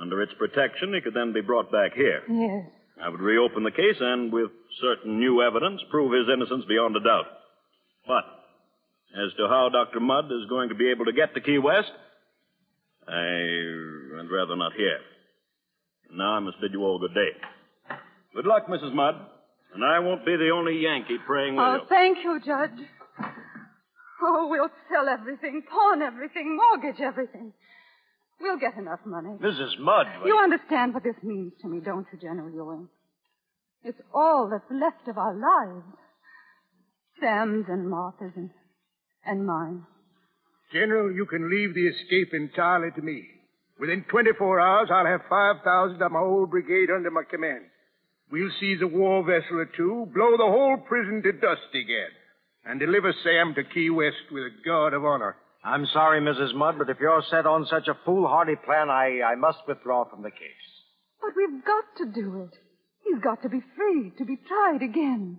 [0.00, 2.22] Under its protection, he could then be brought back here.
[2.28, 2.64] Yes.
[3.02, 4.50] I would reopen the case and, with
[4.80, 7.26] certain new evidence, prove his innocence beyond a doubt.
[8.06, 8.24] But,
[9.14, 10.00] as to how Dr.
[10.00, 11.90] Mudd is going to be able to get to Key West,
[13.08, 14.98] I'd rather not hear.
[16.14, 17.30] Now I must bid you all good day.
[18.34, 18.92] Good luck, Mrs.
[18.94, 19.14] Mudd.
[19.74, 21.80] And I won't be the only Yankee praying with Oh, you.
[21.88, 22.78] thank you, Judge.
[24.22, 27.52] Oh, we'll sell everything, pawn everything, mortgage everything.
[28.42, 29.36] We'll get enough money.
[29.40, 29.78] Mrs.
[29.78, 30.06] Mudd.
[30.26, 32.88] You understand what this means to me, don't you, General Ewing?
[33.84, 35.86] It's all that's left of our lives.
[37.20, 38.50] Sam's and Martha's and,
[39.24, 39.86] and mine.
[40.72, 43.22] General, you can leave the escape entirely to me.
[43.78, 47.66] Within 24 hours, I'll have 5,000 of my whole brigade under my command.
[48.30, 52.10] We'll seize a war vessel or two, blow the whole prison to dust again,
[52.64, 55.36] and deliver Sam to Key West with a guard of honor.
[55.64, 56.54] I'm sorry, Mrs.
[56.54, 60.22] Mudd, but if you're set on such a foolhardy plan, I, I must withdraw from
[60.22, 60.66] the case.
[61.20, 62.58] But we've got to do it.
[63.04, 65.38] He's got to be free, to be tried again.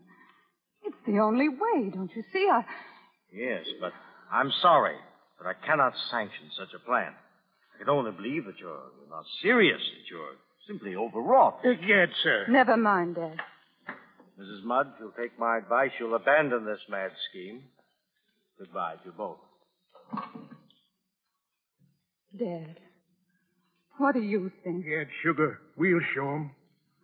[0.86, 2.48] It's the only way, don't you see?
[2.52, 2.64] I,
[3.34, 3.92] Yes, but
[4.32, 4.96] I'm sorry,
[5.38, 7.12] but I cannot sanction such a plan.
[7.76, 10.36] I can only believe that you're, you're not serious, that you're
[10.68, 11.60] simply overwrought.
[11.66, 12.46] Uh, Egad, sir.
[12.48, 13.38] never mind, Dad.
[14.40, 14.64] Mrs.
[14.64, 17.64] Mudd, if you'll take my advice, you'll abandon this mad scheme.
[18.60, 19.38] Goodbye to you both.
[22.38, 22.80] Dad,
[23.98, 24.86] what do you think?
[24.86, 26.52] Egad, sugar, we'll show 'em.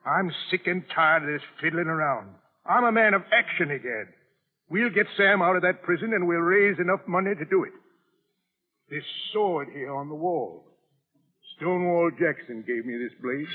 [0.05, 2.33] I'm sick and tired of this fiddling around.
[2.65, 4.07] I'm a man of action again.
[4.69, 7.73] We'll get Sam out of that prison and we'll raise enough money to do it.
[8.89, 10.65] This sword here on the wall.
[11.55, 13.47] Stonewall Jackson gave me this blade.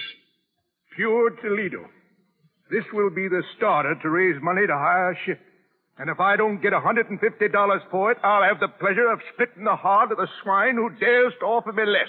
[0.97, 1.89] Pure Toledo.
[2.71, 5.41] This will be the starter to raise money to hire a ship.
[5.99, 9.77] And if I don't get $150 for it, I'll have the pleasure of splitting the
[9.77, 12.09] heart of the swine who dares to offer me less.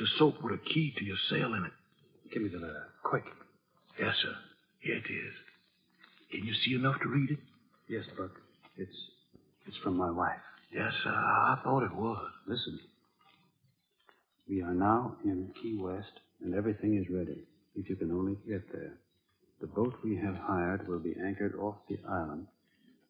[0.00, 1.72] Of soap with a key to your cell in it.
[2.32, 2.88] Give me the letter.
[3.02, 3.24] Quick.
[3.98, 4.34] Yes, sir.
[4.80, 5.34] Here it is.
[6.30, 7.38] Can you see enough to read it?
[7.88, 8.30] Yes, Buck.
[8.76, 8.96] It's
[9.66, 10.40] it's from my wife.
[10.72, 11.10] Yes, sir.
[11.10, 12.30] I thought it was.
[12.46, 12.78] Listen.
[14.48, 16.12] We are now in Key West,
[16.44, 17.44] and everything is ready.
[17.76, 18.94] If you can only get there.
[19.60, 22.46] The boat we have hired will be anchored off the island.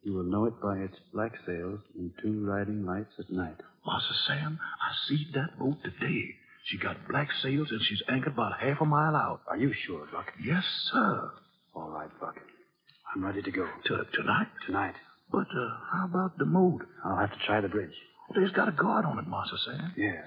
[0.03, 3.57] You will know it by its black sails and two riding lights at night.
[3.87, 6.35] Master Sam, I see that boat today.
[6.71, 9.41] She got black sails and she's anchored about half a mile out.
[9.49, 10.27] Are you sure, Buck?
[10.43, 11.31] Yes, sir.
[11.75, 12.37] All right, Buck.
[13.15, 13.67] I'm ready to go.
[13.87, 14.47] To, tonight?
[14.67, 14.95] Tonight.
[15.33, 16.83] But uh, how about the moat?
[17.05, 17.95] I'll have to try the bridge.
[18.35, 19.93] There's got a guard on it, Master Sam.
[19.97, 20.25] Yes.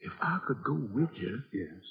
[0.00, 1.82] If I could go with you, Yes.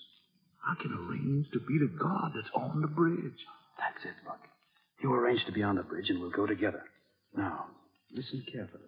[0.65, 3.39] I can arrange to be the guard that's on the bridge.
[3.79, 4.39] That's it, Buck.
[5.01, 6.83] You arrange to be on the bridge, and we'll go together.
[7.35, 7.65] Now,
[8.13, 8.83] listen carefully.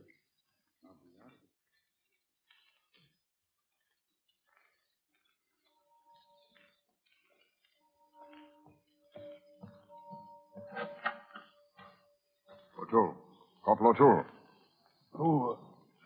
[12.93, 13.15] O'Toole.
[13.65, 14.23] Corporal O'Toole.
[15.13, 15.56] Who,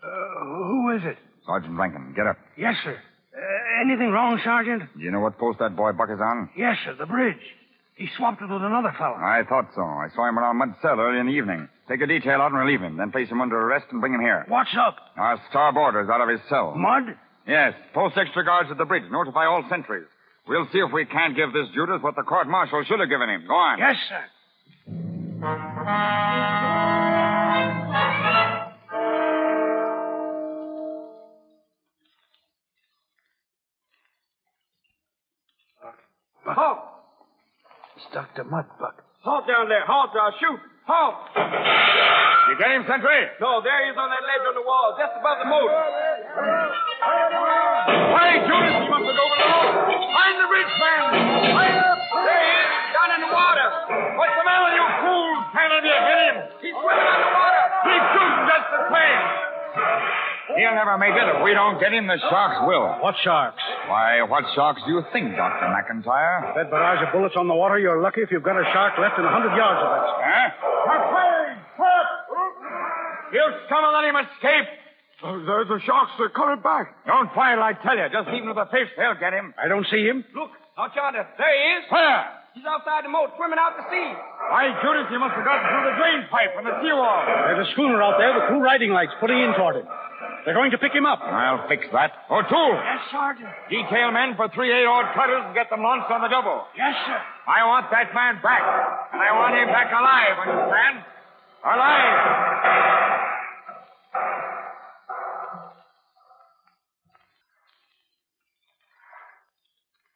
[0.03, 1.17] uh, who is it?
[1.45, 2.37] Sergeant Rankin, get up.
[2.57, 2.95] Yes, sir.
[3.35, 4.83] Uh, anything wrong, Sergeant?
[4.97, 6.49] Do you know what post that boy Buck is on?
[6.57, 7.37] Yes, sir, the bridge.
[7.95, 9.15] He swapped it with another fellow.
[9.15, 9.81] I thought so.
[9.81, 11.67] I saw him around Mudd Cell early in the evening.
[11.89, 14.21] Take a detail out and relieve him, then place him under arrest and bring him
[14.21, 14.45] here.
[14.47, 14.97] What's up?
[15.17, 16.75] Our star boarder's out of his cell.
[16.75, 17.15] Mudd?
[17.47, 17.73] Yes.
[17.93, 19.09] Post extra guards at the bridge.
[19.09, 20.05] Notify all sentries.
[20.47, 23.29] We'll see if we can't give this Judas what the court martial should have given
[23.29, 23.45] him.
[23.47, 23.79] Go on.
[23.79, 24.23] Yes, sir.
[36.55, 36.79] Halt!
[37.97, 38.45] It's Dr.
[38.45, 39.03] Mudbuck.
[39.25, 39.83] Halt down there.
[39.83, 40.59] Halt or I'll shoot.
[40.87, 41.15] Halt!
[42.47, 43.27] You get him, sentry?
[43.43, 45.67] No, there he is on that ledge on the wall, just above the moat.
[48.15, 48.71] Hey, Judas!
[48.71, 49.67] He must have over the wall.
[50.15, 51.03] Find the bridge, man!
[51.51, 51.99] Hurry up!
[52.23, 53.67] There he is, down in the water.
[54.15, 55.39] What's the matter, you fools?
[55.51, 56.35] Can't you hit him?
[56.63, 57.63] He's swimming underwater.
[57.83, 59.19] Keep shooting just the same.
[60.55, 61.27] He'll never make it.
[61.35, 63.03] If we don't get him, the sharks will.
[63.03, 63.59] What sharks?
[63.87, 65.67] Why, what sharks do you think, Dr.
[65.71, 66.53] McIntyre?
[66.55, 69.15] That barrage of bullets on the water, you're lucky if you've got a shark left
[69.17, 70.03] in a hundred yards of it.
[71.79, 72.03] Huh?
[73.31, 74.67] You scum and let him escape.
[75.23, 76.11] the, the sharks.
[76.19, 76.95] They're coming back.
[77.07, 78.07] Don't fire, I tell you.
[78.11, 78.91] Just leave him to the fish.
[78.99, 79.53] They'll get him.
[79.55, 80.23] I don't see him.
[80.35, 81.23] Look, out yonder.
[81.39, 81.83] There he is.
[81.91, 82.23] Where?
[82.55, 84.09] He's outside the moat, swimming out to sea.
[84.49, 87.21] Why, Judas, he must have gotten through the drain pipe from the seawall.
[87.23, 89.87] There's a schooner out there with two riding lights putting in toward him.
[90.47, 91.19] They're going to pick him up.
[91.19, 92.23] I'll fix that.
[92.29, 92.79] Oh, O'Toole.
[92.79, 93.51] Yes, Sergeant.
[93.67, 96.63] Detail men for three eight-odd cutters and get them launched on the double.
[96.71, 97.19] Yes, sir.
[97.51, 98.63] I want that man back.
[99.11, 101.03] And I want him back alive, understand?
[101.67, 103.27] Alive.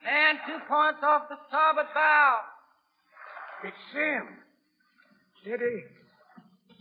[0.07, 2.37] And two points off the starboard bow.
[3.65, 4.29] It's Sam.
[5.41, 5.83] Steady.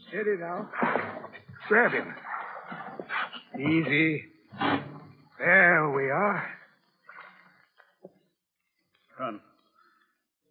[0.07, 0.71] Steady now.
[1.67, 2.15] Grab him.
[3.59, 4.25] Easy.
[5.39, 6.47] There we are.
[9.19, 9.41] Son.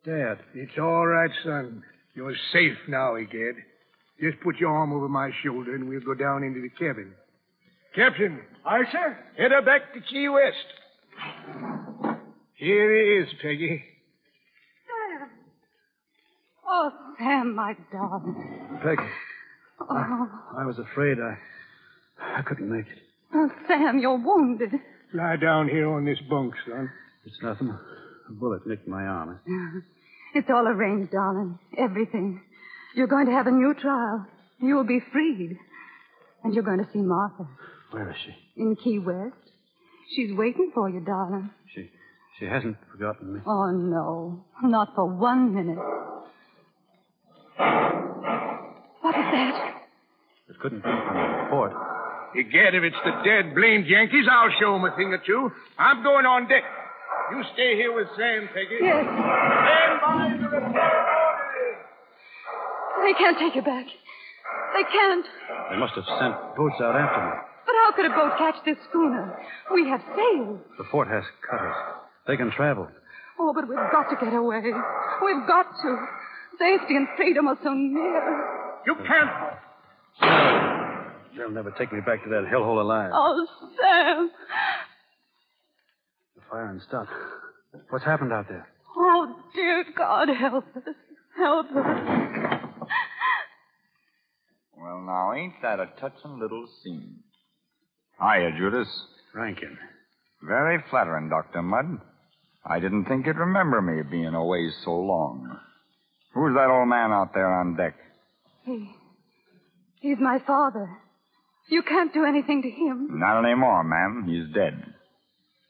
[0.06, 0.40] Dad.
[0.54, 1.84] It's all right, son.
[2.16, 3.56] You're safe now, Egad.
[4.20, 7.14] Just put your arm over my shoulder and we'll go down into the cabin.
[7.96, 8.42] Captain.
[8.66, 9.18] Aye, sir.
[9.38, 10.56] Head her back to Key West.
[12.56, 13.84] Here he is, Peggy.
[14.88, 15.30] Sam.
[16.68, 18.80] Oh, Sam, my darling.
[18.84, 19.10] Peggy.
[19.82, 21.38] Oh, I was afraid I.
[22.22, 22.98] I couldn't make it.
[23.34, 24.72] oh, Sam, you're wounded.
[25.14, 26.90] Lie down here on this bunk, son.
[27.26, 27.70] It's nothing.
[28.30, 29.40] A bullet nicked my arm.
[30.36, 31.58] It's all arranged, darling.
[31.76, 32.40] Everything.
[32.96, 34.28] You're going to have a new trial.
[34.62, 35.58] You'll be freed.
[36.44, 37.48] And you're going to see Martha
[37.90, 38.62] Where is she?
[38.62, 39.34] in Key West.
[40.16, 41.50] She's waiting for you, darling.
[41.74, 41.90] She
[42.38, 43.40] she hasn't forgotten me.
[43.48, 44.46] Oh, no.
[44.62, 45.80] Not for one minute.
[49.02, 49.74] What is that?
[50.50, 51.74] It couldn't be from the fort.
[52.36, 55.52] Egad, if it's the dead blamed Yankees, I'll show 'em a thing or two.
[55.78, 56.64] I'm going on deck.
[57.32, 58.78] You stay here with Sam, Peggy.
[58.82, 59.06] Yes.
[59.06, 60.60] Stand by for the
[63.04, 63.86] They can't take you back.
[64.74, 65.26] They can't.
[65.72, 67.32] They must have sent boats out after me.
[67.66, 69.40] But how could a boat catch this schooner?
[69.72, 70.60] We have sails.
[70.78, 71.76] The fort has cutters.
[72.28, 72.88] They can travel.
[73.40, 74.62] Oh, but we've got to get away.
[75.24, 76.08] We've got to.
[76.58, 78.22] Safety and freedom are so near.
[78.86, 80.70] You can't.
[81.38, 83.12] They'll never take me back to that hellhole alive.
[83.14, 83.48] Oh,
[83.80, 84.32] Sam.
[86.36, 87.12] The firing stopped.
[87.90, 88.68] What's happened out there?
[88.98, 90.84] Oh, dear God, help us.
[91.38, 91.86] Help us.
[94.78, 97.20] Well, now, ain't that a touching little scene?
[98.20, 98.88] Hiya, Judas.
[99.34, 99.78] Rankin.
[100.42, 101.62] Very flattering, Dr.
[101.62, 102.00] Mudd.
[102.66, 105.60] I didn't think you'd remember me being away so long.
[106.34, 107.96] Who's that old man out there on deck?
[108.64, 108.90] He.
[110.02, 110.90] He's my father.
[111.70, 113.20] You can't do anything to him.
[113.20, 114.26] Not anymore, ma'am.
[114.28, 114.84] He's dead.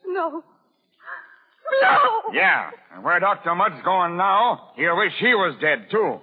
[0.05, 0.43] No.
[1.81, 2.33] No!
[2.33, 3.53] Yeah, and where Dr.
[3.53, 6.19] Mudd's going now, he'll wish he was dead, too.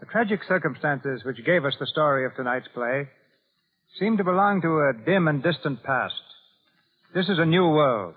[0.00, 3.08] The tragic circumstances which gave us the story of tonight's play
[3.98, 6.14] seem to belong to a dim and distant past.
[7.14, 8.14] This is a new world,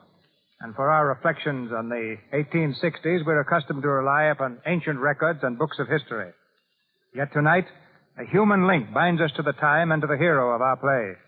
[0.61, 5.57] And for our reflections on the 1860s, we're accustomed to rely upon ancient records and
[5.57, 6.31] books of history.
[7.13, 7.65] Yet tonight,
[8.17, 11.19] a human link binds us to the time and to the hero of our play.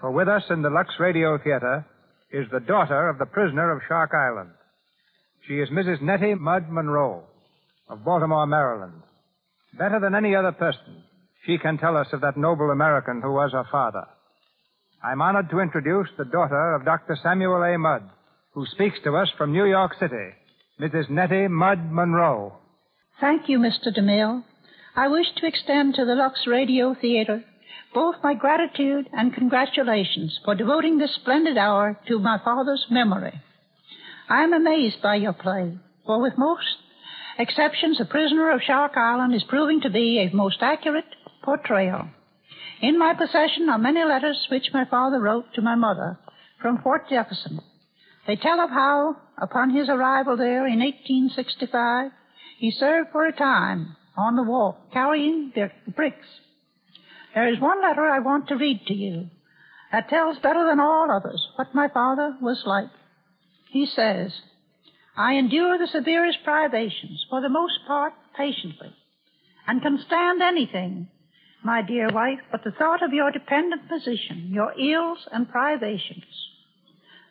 [0.00, 1.86] For with us in the Lux Radio Theater
[2.32, 4.50] is the daughter of the prisoner of Shark Island.
[5.46, 6.02] She is Mrs.
[6.02, 7.22] Nettie Mudd Monroe
[7.88, 9.02] of Baltimore, Maryland.
[9.78, 11.04] Better than any other person,
[11.46, 14.04] she can tell us of that noble American who was her father.
[15.02, 17.16] I'm honored to introduce the daughter of Dr.
[17.22, 17.76] Samuel A.
[17.76, 18.08] Mudd,
[18.52, 20.30] who speaks to us from New York City,
[20.80, 21.10] Mrs.
[21.10, 22.54] Nettie Mudd Monroe.
[23.20, 23.88] Thank you, Mr.
[23.96, 24.44] DeMille.
[24.94, 27.44] I wish to extend to the Lux Radio Theater
[27.94, 33.40] both my gratitude and congratulations for devoting this splendid hour to my father's memory.
[34.28, 35.76] I am amazed by your play,
[36.06, 36.76] for with most
[37.38, 41.04] exceptions, The Prisoner of Shark Island is proving to be a most accurate
[41.42, 42.08] portrayal.
[42.80, 46.18] In my possession are many letters which my father wrote to my mother
[46.60, 47.60] from Fort Jefferson.
[48.26, 52.10] They tell of how, upon his arrival there in 1865,
[52.58, 56.26] he served for a time on the wall carrying the bricks.
[57.34, 59.30] There is one letter I want to read to you
[59.90, 62.90] that tells better than all others what my father was like.
[63.70, 64.32] He says,
[65.16, 68.94] I endure the severest privations, for the most part patiently,
[69.66, 71.08] and can stand anything,
[71.64, 76.24] my dear wife, but the thought of your dependent position, your ills and privations.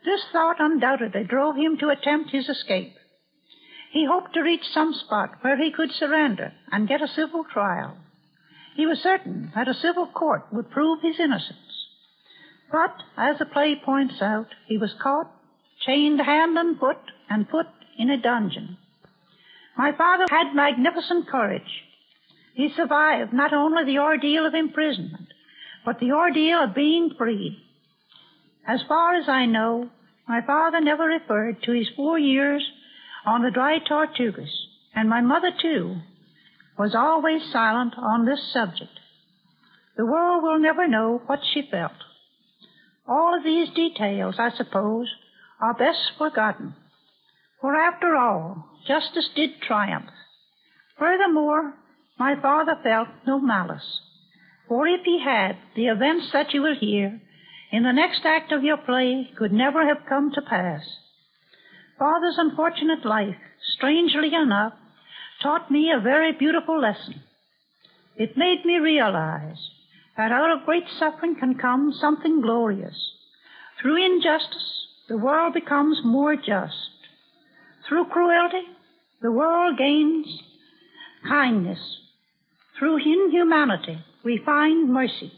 [0.05, 2.95] This thought undoubtedly drove him to attempt his escape.
[3.91, 7.97] He hoped to reach some spot where he could surrender and get a civil trial.
[8.75, 11.57] He was certain that a civil court would prove his innocence.
[12.71, 15.29] But, as the play points out, he was caught,
[15.85, 17.67] chained hand and foot, and put
[17.97, 18.77] in a dungeon.
[19.77, 21.83] My father had magnificent courage.
[22.61, 25.33] He survived not only the ordeal of imprisonment,
[25.83, 27.59] but the ordeal of being freed.
[28.67, 29.89] As far as I know,
[30.27, 32.63] my father never referred to his four years
[33.25, 34.53] on the dry Tortugas,
[34.93, 36.01] and my mother, too,
[36.77, 38.99] was always silent on this subject.
[39.97, 41.97] The world will never know what she felt.
[43.07, 45.07] All of these details, I suppose,
[45.59, 46.75] are best forgotten.
[47.59, 50.11] For after all, justice did triumph.
[50.99, 51.73] Furthermore,
[52.21, 53.99] my father felt no malice.
[54.67, 57.19] For if he had, the events that you will hear
[57.71, 60.83] in the next act of your play could never have come to pass.
[61.97, 63.41] Father's unfortunate life,
[63.75, 64.73] strangely enough,
[65.41, 67.23] taught me a very beautiful lesson.
[68.15, 69.57] It made me realize
[70.15, 72.99] that out of great suffering can come something glorious.
[73.81, 74.69] Through injustice,
[75.09, 76.91] the world becomes more just.
[77.89, 78.67] Through cruelty,
[79.23, 80.27] the world gains
[81.27, 82.00] kindness.
[82.81, 85.31] Through inhumanity, we find mercy.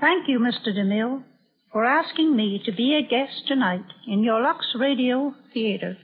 [0.00, 0.68] Thank you, Mr.
[0.68, 1.22] DeMille,
[1.70, 5.98] for asking me to be a guest tonight in your Lux Radio Theater.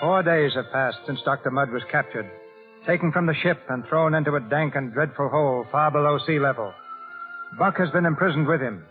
[0.00, 1.50] Four days have passed since Dr.
[1.50, 2.30] Mudd was captured,
[2.86, 6.38] taken from the ship and thrown into a dank and dreadful hole far below sea
[6.38, 6.72] level.
[7.58, 8.84] Buck has been imprisoned with him.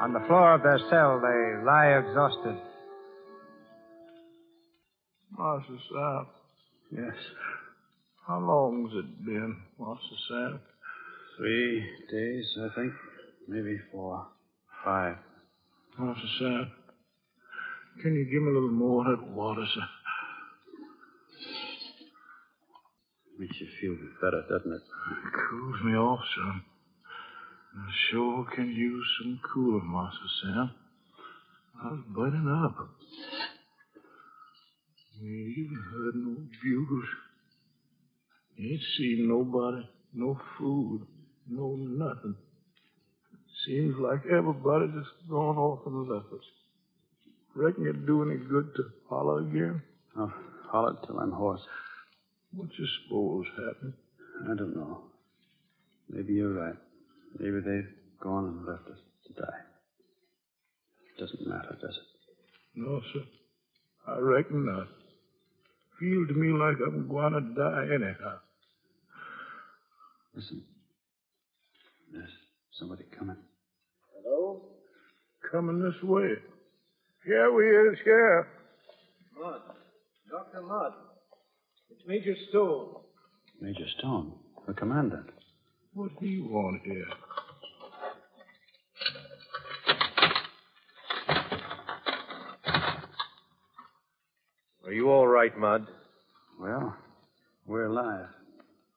[0.00, 2.56] On the floor of their cell, they lie exhausted.
[5.36, 6.26] Master Sam.
[6.92, 7.16] Yes.
[8.26, 10.60] How long's it been, Master Sam?
[11.36, 12.92] Three days, I think.
[13.48, 14.26] Maybe four.
[14.84, 15.16] Five.
[15.98, 16.70] Master Sam,
[18.02, 19.82] can you give me a little more of that water, sir?
[23.40, 24.82] Makes you feel better, doesn't it?
[24.82, 26.62] It cools me off, son.
[27.74, 30.70] I sure can use some cooling, Master Sam.
[31.82, 32.76] I was burning up.
[35.22, 37.04] Ain't even heard no bugles.
[38.58, 41.06] Ain't seen nobody, no food,
[41.48, 42.36] no nothing.
[43.66, 46.44] Seems like everybody just gone off and left us.
[47.54, 49.80] Reckon it'd do any good to holler again?
[50.14, 50.30] I'll
[50.70, 51.62] holler till I'm hoarse.
[52.52, 53.94] What do you suppose happened?
[54.44, 55.02] I don't know.
[56.08, 56.76] Maybe you're right.
[57.38, 59.60] Maybe they've gone and left us to die.
[61.18, 62.10] Doesn't matter, does it?
[62.74, 63.20] No, sir.
[64.08, 64.88] I reckon not.
[66.00, 68.38] Feel to me like I'm going to die anyhow.
[70.34, 70.62] Listen.
[72.12, 72.30] There's
[72.78, 73.36] somebody coming.
[74.16, 74.62] Hello?
[75.52, 76.30] Coming this way.
[77.24, 78.48] Here we is, here.
[79.38, 79.60] Mudd.
[80.30, 80.62] Dr.
[80.62, 80.92] Mudd.
[82.00, 82.94] It's Major Stone.
[83.60, 84.32] Major Stone,
[84.66, 85.26] the commandant.
[85.92, 87.04] What do you want here?
[94.86, 95.86] Are you all right, Mudd?
[96.58, 96.96] Well,
[97.66, 98.28] we're alive.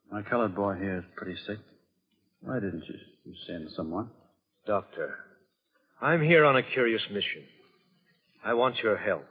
[0.10, 1.58] My colored boy here is pretty sick.
[2.42, 2.96] Why didn't you,
[3.26, 4.12] you send someone?
[4.66, 5.16] Doctor,
[6.02, 7.44] I'm here on a curious mission.
[8.46, 9.28] I want your help.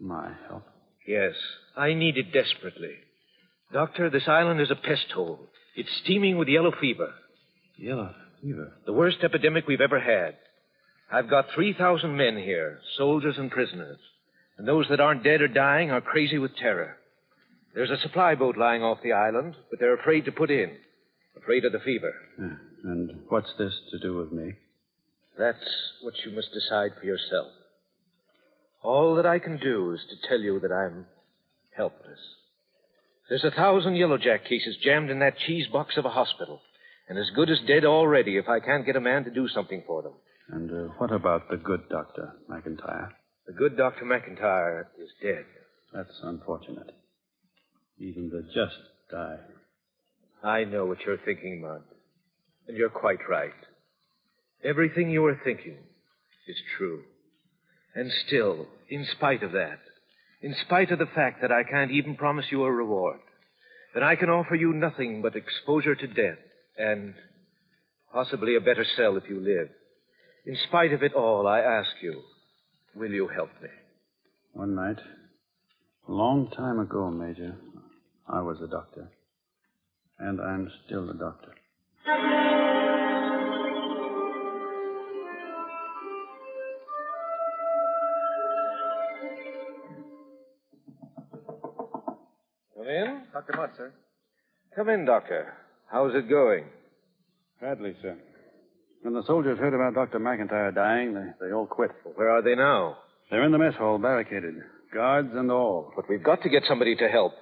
[0.00, 0.62] My help?
[1.08, 1.34] Yes,
[1.76, 2.94] I need it desperately.
[3.72, 5.40] Doctor, this island is a pest hole.
[5.74, 7.12] It's steaming with yellow fever.
[7.76, 8.72] Yellow fever?
[8.86, 10.36] The worst epidemic we've ever had.
[11.10, 13.98] I've got 3,000 men here, soldiers and prisoners.
[14.58, 16.96] And those that aren't dead or dying are crazy with terror.
[17.74, 20.72] There's a supply boat lying off the island, but they're afraid to put in.
[21.36, 22.14] Afraid of the fever.
[22.38, 22.90] Yeah.
[22.90, 24.54] And what's this to do with me?
[25.38, 25.58] That's
[26.02, 27.48] what you must decide for yourself.
[28.82, 31.06] All that I can do is to tell you that I'm
[31.76, 32.20] helpless.
[33.28, 36.60] There's a thousand yellowjack cases jammed in that cheese box of a hospital,
[37.08, 39.82] and as good as dead already if I can't get a man to do something
[39.86, 40.12] for them.
[40.48, 43.08] And uh, what about the good doctor, McIntyre?
[43.46, 44.04] The good Dr.
[44.04, 45.44] McIntyre is dead.
[45.92, 46.90] That's unfortunate.
[47.98, 48.76] Even the just
[49.10, 49.38] die.
[50.42, 51.82] I know what you're thinking, Mudd.
[52.68, 53.52] And you're quite right.
[54.64, 55.76] Everything you are thinking
[56.48, 57.02] is true.
[57.94, 59.78] And still, in spite of that,
[60.46, 63.18] in spite of the fact that I can't even promise you a reward,
[63.94, 66.38] that I can offer you nothing but exposure to death
[66.78, 67.14] and
[68.12, 69.70] possibly a better cell if you live,
[70.46, 72.22] in spite of it all, I ask you,
[72.94, 73.70] will you help me?
[74.52, 75.00] One night,
[76.08, 77.56] a long time ago, Major,
[78.28, 79.10] I was a doctor.
[80.20, 82.85] And I'm still a doctor.
[93.36, 93.52] Dr.
[93.54, 93.92] Mudd, sir.
[94.74, 95.52] Come in, Doctor.
[95.92, 96.64] How's it going?
[97.60, 98.16] Badly, sir.
[99.02, 100.18] When the soldiers heard about Dr.
[100.18, 101.90] McIntyre dying, they, they all quit.
[102.14, 102.96] Where are they now?
[103.30, 104.54] They're in the mess hall, barricaded.
[104.94, 105.92] Guards and all.
[105.94, 107.32] But we've got to get somebody to help.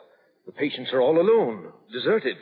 [0.47, 2.39] The patients are all alone, deserted.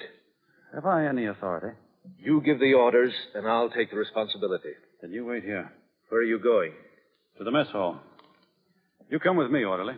[0.75, 1.77] Have I any authority?
[2.19, 4.73] You give the orders, and I'll take the responsibility.
[5.03, 5.71] Then you wait here.
[6.09, 6.73] Where are you going?
[7.37, 8.01] To the mess hall.
[9.11, 9.97] You come with me, orderly.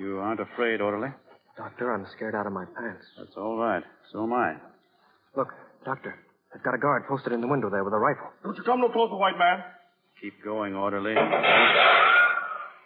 [0.00, 1.12] You aren't afraid, orderly?
[1.58, 3.04] Doctor, I'm scared out of my pants.
[3.18, 3.84] That's all right.
[4.10, 4.56] So am I.
[5.36, 5.48] Look,
[5.84, 6.16] Doctor,
[6.54, 8.32] I've got a guard posted in the window there with a rifle.
[8.42, 9.60] Don't you come no closer, white man.
[10.22, 11.12] Keep going, orderly.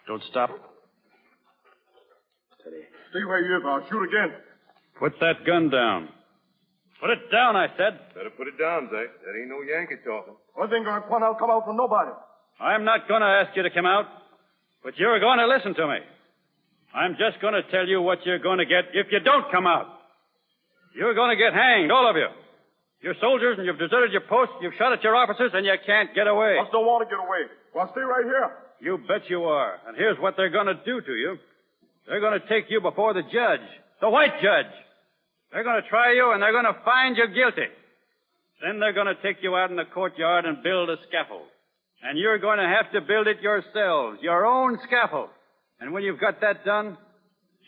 [0.09, 0.51] Don't stop.
[2.59, 2.83] Steady.
[3.11, 3.81] Stay where you are.
[3.81, 4.35] I'll shoot again.
[4.99, 6.09] Put that gun down.
[7.01, 7.95] Put it down, I said.
[8.17, 9.07] Better put it down, Zach.
[9.23, 10.35] That ain't no Yankee talking.
[10.55, 12.11] One thing going to out come out for nobody.
[12.59, 14.07] I'm not going to ask you to come out,
[14.83, 15.99] but you're going to listen to me.
[16.95, 19.66] I'm just going to tell you what you're going to get if you don't come
[19.66, 19.86] out.
[20.95, 22.28] You're going to get hanged, all of you.
[23.03, 26.14] You're soldiers and you've deserted your post, you've shot at your officers, and you can't
[26.14, 26.57] get away.
[26.57, 27.51] I don't want to get away.
[27.74, 28.49] Well, stay right here.
[28.80, 29.76] You bet you are.
[29.86, 31.36] And here's what they're going to do to you.
[32.07, 33.66] They're going to take you before the judge,
[34.01, 34.70] the white judge.
[35.53, 37.68] They're going to try you and they're going to find you guilty.
[38.62, 41.49] Then they're going to take you out in the courtyard and build a scaffold.
[42.03, 45.30] And you're going to have to build it yourselves, your own scaffold.
[45.85, 46.97] And when you've got that done,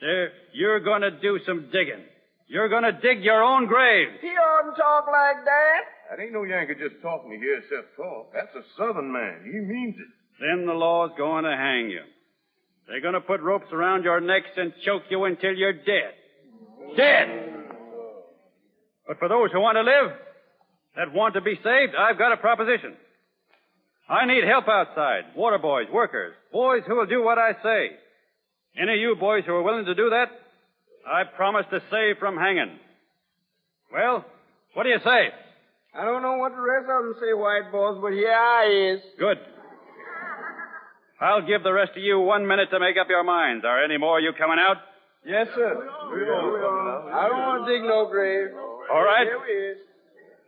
[0.01, 2.01] sir, you're going to do some digging.
[2.49, 4.09] You're going to dig your own grave.
[4.23, 5.81] He oughtn't talk like that.
[6.09, 8.33] That ain't no Yankee just talking to hear except talk.
[8.33, 9.43] That's a Southern man.
[9.45, 10.09] He means it.
[10.41, 12.01] Then the law's going to hang you.
[12.89, 16.17] They're going to put ropes around your necks and choke you until you're dead.
[16.97, 17.29] Dead!
[19.07, 20.17] But for those who want to live,
[20.97, 22.95] that want to be saved, I've got a proposition.
[24.09, 25.37] I need help outside.
[25.37, 27.91] Water boys, workers, boys who will do what I say.
[28.81, 30.27] Any of you boys who are willing to do that,
[31.07, 32.79] I promise to save from hanging.
[33.93, 34.25] Well,
[34.75, 35.31] what do you say?
[35.95, 39.01] I don't know what the rest of them say, white boys, but here I is.
[39.19, 39.39] Good.
[41.21, 43.65] I'll give the rest of you one minute to make up your minds.
[43.65, 44.77] Are any more of you coming out?
[45.25, 45.73] Yes, sir.
[46.13, 47.11] We are.
[47.11, 48.49] I don't want to dig no grave.
[48.93, 49.25] All right.
[49.25, 49.79] Here we is.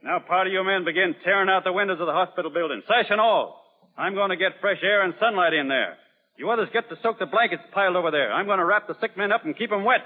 [0.05, 3.07] Now, part of you men begin tearing out the windows of the hospital building, sash
[3.11, 3.65] and all.
[3.97, 5.97] I'm going to get fresh air and sunlight in there.
[6.39, 8.33] You others get to soak the blankets piled over there.
[8.33, 10.03] I'm going to wrap the sick men up and keep them wet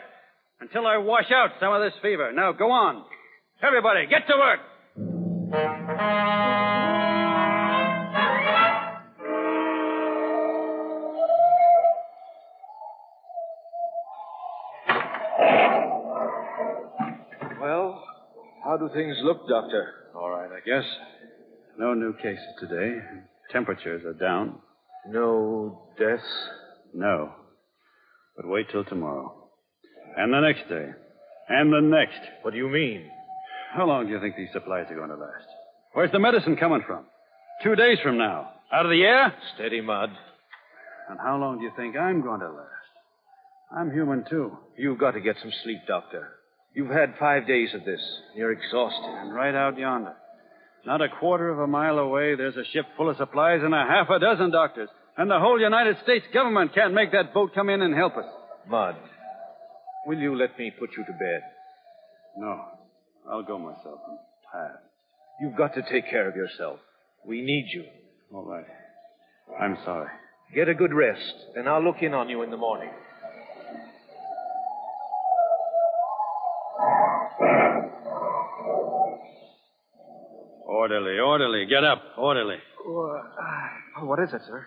[0.61, 2.33] until I wash out some of this fever.
[2.33, 3.05] Now, go on.
[3.63, 4.61] Everybody, get to work.
[17.61, 18.03] Well,
[18.65, 19.93] how do things look, Doctor?
[20.15, 20.85] All right, I guess.
[21.79, 23.01] No new cases today.
[23.51, 24.61] Temperatures are down.
[25.07, 26.23] No deaths?
[26.95, 27.33] No.
[28.37, 29.49] But wait till tomorrow.
[30.17, 30.89] And the next day.
[31.49, 32.21] And the next.
[32.43, 33.11] What do you mean?
[33.75, 35.47] How long do you think these supplies are going to last?
[35.95, 37.05] Where's the medicine coming from?
[37.63, 38.51] Two days from now.
[38.73, 39.35] Out of the air?
[39.55, 40.11] Steady, Mudd.
[41.09, 42.69] And how long do you think I'm going to last?
[43.77, 44.57] I'm human, too.
[44.77, 46.29] You've got to get some sleep, Doctor.
[46.75, 48.01] You've had five days of this.
[48.35, 49.11] You're exhausted.
[49.21, 50.15] And right out yonder,
[50.87, 53.85] not a quarter of a mile away, there's a ship full of supplies and a
[53.85, 54.89] half a dozen doctors.
[55.17, 58.25] And the whole United States government can't make that boat come in and help us.
[58.69, 58.97] Mudd,
[60.07, 61.43] will you let me put you to bed?
[62.37, 62.65] No.
[63.31, 64.01] I'll go myself.
[64.09, 64.19] I'm
[64.51, 64.79] tired.
[65.41, 66.79] You've got to take care of yourself.
[67.25, 67.85] We need you.
[68.33, 68.65] All right.
[69.61, 70.09] I'm sorry.
[70.55, 72.91] Get a good rest, and I'll look in on you in the morning.
[80.83, 81.65] Orderly, orderly.
[81.67, 82.57] Get up, orderly.
[82.57, 84.67] Uh, what is it, sir?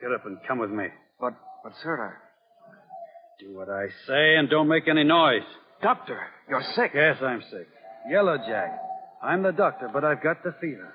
[0.00, 0.86] Get up and come with me.
[1.20, 3.44] But, but, sir, I...
[3.44, 5.42] Do what I say and don't make any noise.
[5.82, 6.18] Doctor,
[6.48, 6.92] you're sick.
[6.94, 7.68] Yes, I'm sick.
[8.08, 8.80] Yellow Jack.
[9.22, 10.94] I'm the doctor, but I've got the fever.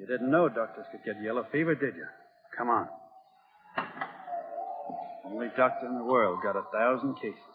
[0.00, 2.06] You didn't know doctors could get yellow fever, did you?
[2.58, 2.88] Come on.
[5.26, 7.53] Only doctor in the world got a thousand cases.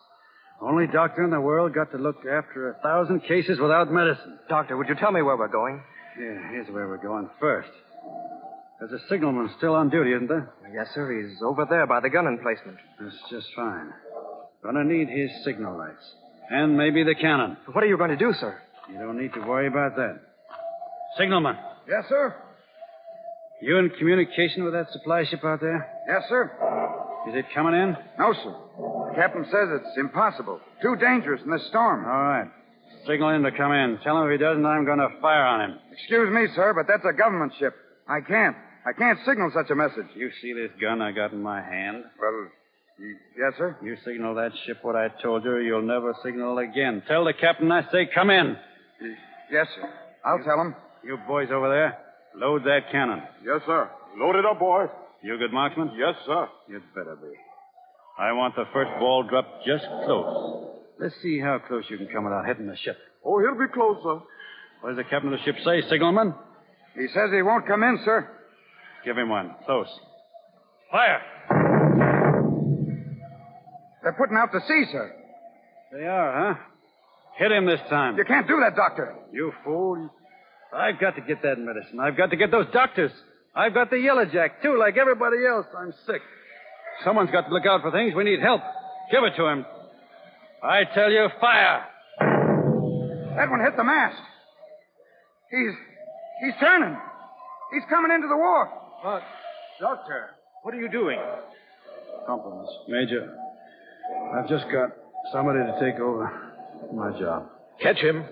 [0.62, 4.40] Only doctor in the world got to look after a thousand cases without medicine.
[4.50, 5.82] Doctor, would you tell me where we're going?
[6.20, 7.70] Yeah, here's where we're going first.
[8.80, 10.52] There's a signalman still on duty, isn't there?
[10.74, 11.12] Yes, sir.
[11.22, 12.78] He's over there by the gun emplacement.
[13.00, 13.94] That's just fine.
[14.64, 16.14] Gonna need his signal lights.
[16.50, 17.58] And maybe the cannon.
[17.72, 18.60] What are you going to do, sir?
[18.92, 20.20] You don't need to worry about that.
[21.18, 21.56] Signalman,
[21.88, 22.36] Yes, sir.
[23.62, 25.88] you in communication with that supply ship out there?
[26.08, 26.52] Yes, sir.
[27.28, 27.98] Is it coming in?
[28.18, 28.56] No, sir.
[29.10, 30.60] The captain says it's impossible.
[30.82, 32.06] Too dangerous in this storm.
[32.06, 32.50] All right.
[33.06, 34.00] Signal him to come in.
[34.04, 35.80] Tell him if he doesn't, I'm going to fire on him.
[35.92, 37.76] Excuse me, sir, but that's a government ship.
[38.08, 38.56] I can't.
[38.86, 40.08] I can't signal such a message.
[40.16, 42.04] You see this gun I got in my hand?
[42.20, 42.48] Well,
[43.38, 43.78] yes, sir.
[43.84, 47.04] You signal that ship what I told you, you'll never signal again.
[47.08, 48.56] Tell the captain I say come in.
[49.52, 49.90] Yes, sir.
[50.26, 50.76] I'll tell him.
[51.04, 51.98] You boys over there,
[52.36, 53.22] load that cannon.
[53.46, 53.90] Yes, sir.
[54.18, 54.90] Load it up, boys.
[55.22, 55.92] You a good marksman?
[55.98, 56.48] Yes, sir.
[56.68, 57.34] You'd better be.
[58.18, 60.68] I want the first ball dropped just close.
[61.00, 62.98] Let's see how close you can come without hitting the ship.
[63.26, 64.20] Oh, he'll be close, sir.
[64.82, 66.34] What does the captain of the ship say, signalman?
[66.96, 68.30] He says he won't come in, sir.
[69.06, 69.56] Give him one.
[69.66, 69.88] Close.
[70.92, 71.22] Fire!
[74.04, 75.16] They're putting out to sea, sir.
[75.92, 76.60] They are, huh?
[77.38, 78.18] Hit him this time.
[78.18, 79.16] You can't do that, Doctor.
[79.32, 80.10] You fool.
[80.74, 82.00] I've got to get that medicine.
[82.00, 83.12] I've got to get those doctors.
[83.56, 85.66] I've got the yellow jack, too, like everybody else.
[85.78, 86.22] I'm sick.
[87.04, 88.14] Someone's got to look out for things.
[88.16, 88.62] We need help.
[89.12, 89.66] Give it to him.
[90.62, 91.86] I tell you, fire!
[92.20, 94.20] That one hit the mast.
[95.50, 95.72] He's.
[96.44, 96.98] he's turning.
[97.74, 98.70] He's coming into the wharf.
[99.04, 99.22] But,
[99.80, 100.32] Doctor,
[100.64, 101.20] what are you doing?
[102.28, 102.72] Compliments.
[102.88, 103.34] Major,
[104.36, 104.90] I've just got
[105.32, 106.30] somebody to take over
[106.94, 107.50] my job.
[107.82, 108.26] Catch him.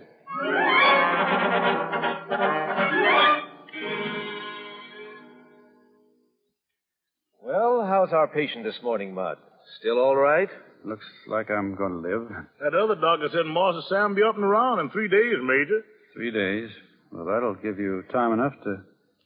[8.08, 9.36] How's our patient this morning, Mudd?
[9.82, 10.48] Still all right?
[10.86, 12.30] Looks like I'm going to live.
[12.62, 15.84] That other doctor said Master Sam be up and around in three days, Major.
[16.14, 16.70] Three days.
[17.12, 18.78] Well, that'll give you time enough to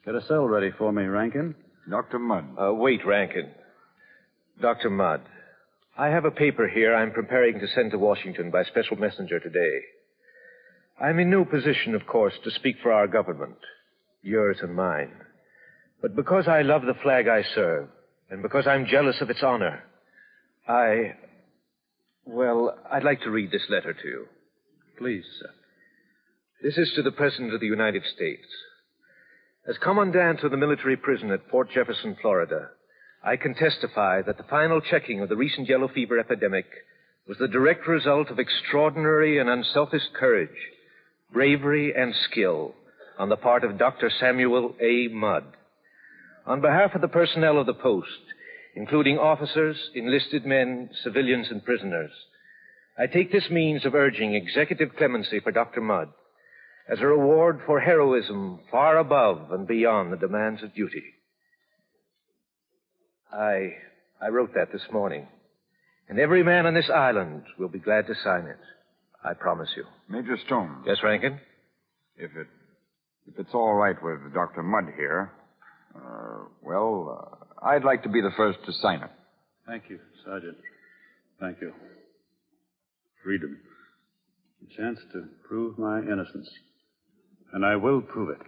[0.03, 1.53] get a cell ready for me, Rankin.
[1.91, 2.17] Dr.
[2.17, 2.45] Mudd.
[2.59, 3.51] Uh, wait, Rankin.
[4.59, 4.89] Dr.
[4.89, 5.21] Mudd,
[5.95, 9.81] I have a paper here I'm preparing to send to Washington by special messenger today.
[10.99, 13.59] I'm in no position, of course, to speak for our government,
[14.23, 15.11] yours and mine.
[16.01, 17.87] But because I love the flag I serve,
[18.31, 19.83] and because I'm jealous of its honor,
[20.67, 21.15] I.
[22.25, 24.25] Well, I'd like to read this letter to you.
[24.97, 25.49] Please, sir.
[26.63, 28.45] This is to the President of the United States.
[29.67, 32.69] As Commandant of the military prison at Fort Jefferson, Florida,
[33.23, 36.65] I can testify that the final checking of the recent yellow fever epidemic
[37.27, 40.49] was the direct result of extraordinary and unselfish courage,
[41.33, 42.75] bravery, and skill
[43.19, 44.09] on the part of Dr.
[44.19, 45.07] Samuel A.
[45.09, 45.43] Mudd.
[46.45, 48.07] On behalf of the personnel of the post,
[48.75, 52.11] including officers, enlisted men, civilians, and prisoners,
[52.97, 55.81] I take this means of urging executive clemency for Dr.
[55.81, 56.09] Mudd
[56.89, 61.03] as a reward for heroism far above and beyond the demands of duty.
[63.31, 63.75] I,
[64.21, 65.27] I wrote that this morning,
[66.09, 68.59] and every man on this island will be glad to sign it.
[69.23, 69.85] I promise you.
[70.09, 70.83] Major Stone.
[70.85, 71.39] Yes, Rankin?
[72.17, 72.47] If it
[73.27, 74.63] if it's all right with Dr.
[74.63, 75.31] Mudd here,
[75.95, 79.09] uh, well, uh, I'd like to be the first to sign it.
[79.67, 80.57] Thank you, Sergeant.
[81.39, 81.73] Thank you.
[83.23, 83.57] Freedom.
[84.63, 86.49] A chance to prove my innocence.
[87.53, 88.41] And I will prove it.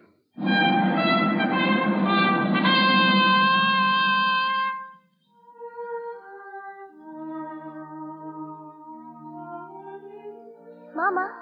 [10.95, 11.33] Mama,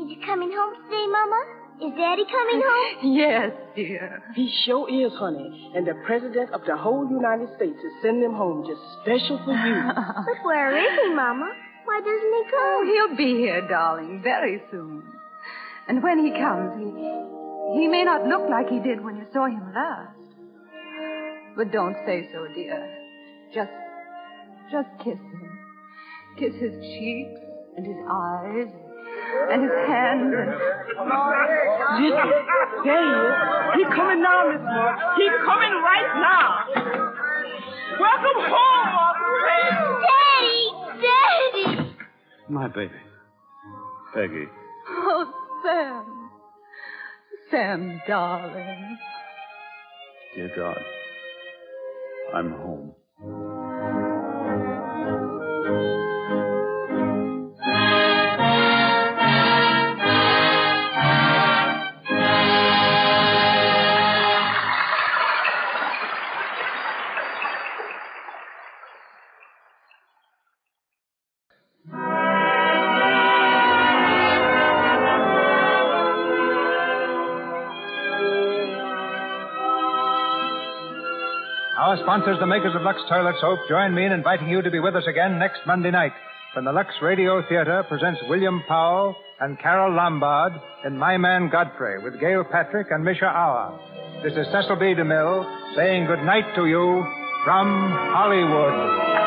[0.00, 1.57] is he coming home today, Mama?
[1.80, 3.14] Is Daddy coming home?
[3.14, 4.22] Yes, dear.
[4.34, 5.70] He sure is, honey.
[5.76, 9.52] And the President of the whole United States is sending him home just special for
[9.54, 9.82] you.
[9.94, 11.52] but where is he, Mama?
[11.84, 12.60] Why doesn't he come?
[12.60, 15.04] Oh, he'll be here, darling, very soon.
[15.86, 19.46] And when he comes, he, he may not look like he did when you saw
[19.46, 20.18] him last.
[21.56, 22.92] But don't say so, dear.
[23.54, 23.70] Just,
[24.72, 25.58] just kiss him.
[26.38, 27.40] Kiss his cheeks
[27.76, 28.87] and his eyes
[29.50, 30.50] and his hands and...
[31.98, 32.28] Listen,
[32.84, 33.34] there he is.
[33.76, 34.96] He coming now, Miss Moore.
[35.16, 36.44] He coming right now.
[37.98, 39.34] Welcome home, Uncle
[40.08, 40.60] Daddy!
[41.02, 41.96] Daddy!
[42.48, 43.00] My baby.
[44.14, 44.46] Peggy.
[44.88, 45.26] Oh,
[45.64, 46.04] Sam.
[47.50, 48.98] Sam, darling.
[50.34, 50.78] Dear God,
[52.34, 52.92] I'm home.
[81.88, 84.78] Our sponsors, the makers of Lux Toilet Soap, join me in inviting you to be
[84.78, 86.12] with us again next Monday night
[86.52, 90.52] when the Lux Radio Theater presents William Powell and Carole Lombard
[90.84, 93.80] in My Man Godfrey with Gail Patrick and Mischa Auer.
[94.22, 94.92] This is Cecil B.
[94.92, 97.06] DeMille saying good night to you
[97.46, 99.17] from Hollywood.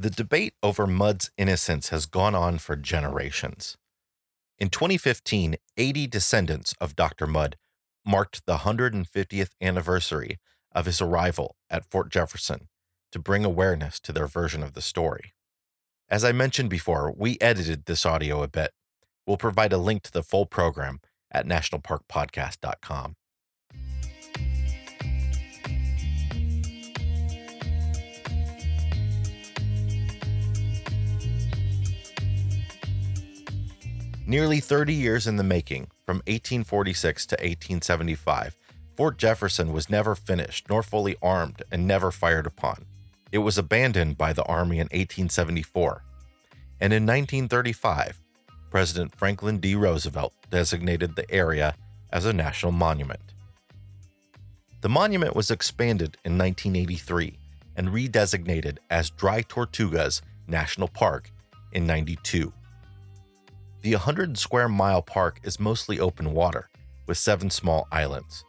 [0.00, 3.76] The debate over Mudd's innocence has gone on for generations.
[4.58, 7.26] In 2015, 80 descendants of Dr.
[7.26, 7.58] Mudd
[8.02, 10.38] marked the 150th anniversary
[10.72, 12.68] of his arrival at Fort Jefferson
[13.12, 15.34] to bring awareness to their version of the story.
[16.08, 18.70] As I mentioned before, we edited this audio a bit.
[19.26, 23.16] We'll provide a link to the full program at nationalparkpodcast.com.
[34.30, 38.56] Nearly 30 years in the making, from 1846 to 1875,
[38.96, 42.84] Fort Jefferson was never finished, nor fully armed, and never fired upon.
[43.32, 46.04] It was abandoned by the Army in 1874.
[46.80, 48.20] And in 1935,
[48.70, 49.74] President Franklin D.
[49.74, 51.74] Roosevelt designated the area
[52.12, 53.34] as a national monument.
[54.80, 57.36] The monument was expanded in 1983
[57.74, 61.32] and redesignated as Dry Tortugas National Park
[61.72, 62.52] in 92.
[63.82, 66.68] The 100 square mile park is mostly open water,
[67.06, 68.44] with seven small islands.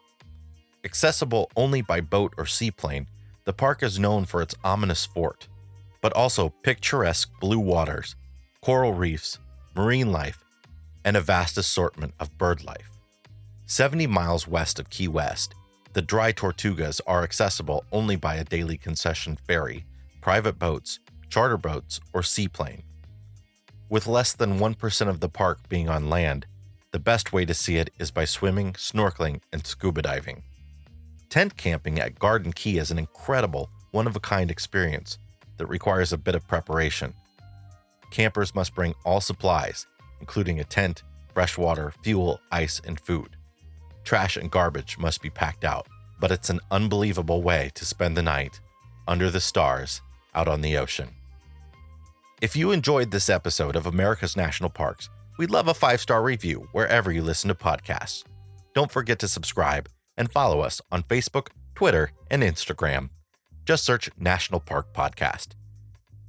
[0.84, 3.08] Accessible only by boat or seaplane,
[3.46, 5.48] the park is known for its ominous fort,
[6.02, 8.18] but also picturesque blue waters,
[8.60, 9.40] coral reefs,
[9.74, 10.44] marine life,
[11.06, 12.92] and a vast assortment of bird life.
[13.68, 15.56] 70 miles west of Key West,
[15.94, 19.86] the dry Tortugas are accessible only by a daily concession ferry,
[20.20, 22.84] private boats, charter boats, or seaplane.
[23.92, 26.46] With less than 1% of the park being on land,
[26.92, 30.44] the best way to see it is by swimming, snorkeling, and scuba diving.
[31.28, 35.18] Tent camping at Garden Key is an incredible, one of a kind experience
[35.58, 37.14] that requires a bit of preparation.
[38.12, 39.86] Campers must bring all supplies,
[40.22, 43.36] including a tent, fresh water, fuel, ice, and food.
[44.06, 45.86] Trash and garbage must be packed out,
[46.18, 48.62] but it's an unbelievable way to spend the night
[49.06, 50.00] under the stars
[50.34, 51.10] out on the ocean.
[52.42, 56.68] If you enjoyed this episode of America's National Parks, we'd love a five star review
[56.72, 58.24] wherever you listen to podcasts.
[58.74, 59.88] Don't forget to subscribe
[60.18, 63.12] and follow us on Facebook, Twitter, and Instagram.
[63.64, 65.50] Just search National Park Podcast.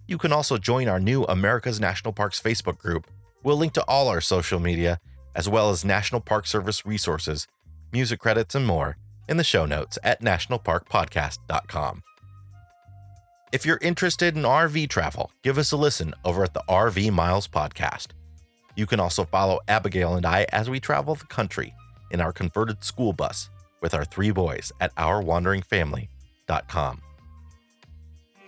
[0.07, 3.07] You can also join our new America's National Parks Facebook group.
[3.43, 5.01] We'll link to all our social media,
[5.35, 7.47] as well as National Park Service resources,
[7.91, 8.99] music credits, and more
[9.31, 12.03] in the show notes at nationalparkpodcast.com.
[13.53, 17.47] If you're interested in RV travel, give us a listen over at the RV Miles
[17.47, 18.07] podcast.
[18.77, 21.75] You can also follow Abigail and I as we travel the country
[22.11, 23.51] in our converted school bus
[23.83, 27.03] with our three boys at ourwanderingfamily.com.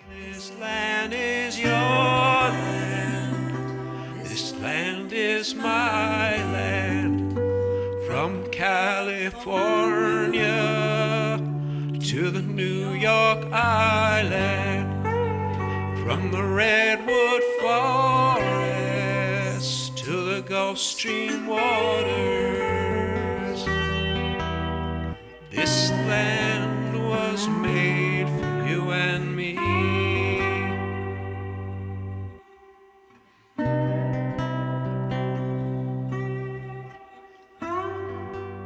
[0.08, 4.24] This land is your land.
[4.24, 7.34] This land is my land.
[8.06, 10.40] From California
[12.00, 14.83] to the New York Island.
[16.14, 18.78] From the Redwood Forest
[19.96, 22.04] to the Gulf Stream waters.
[25.50, 29.56] This land was made for you and me.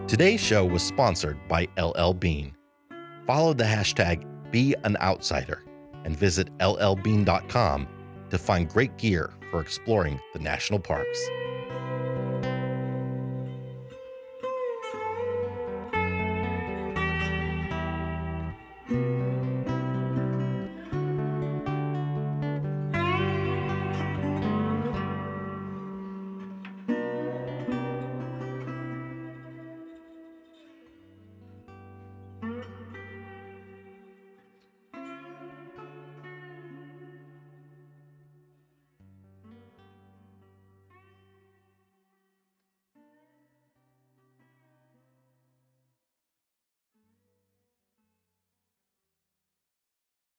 [0.07, 2.55] Today's show was sponsored by LL Bean.
[3.27, 4.23] Follow the hashtag
[4.53, 5.68] BeAnOutsider
[6.05, 7.89] and visit llbean.com
[8.31, 11.29] to find great gear for exploring the national parks.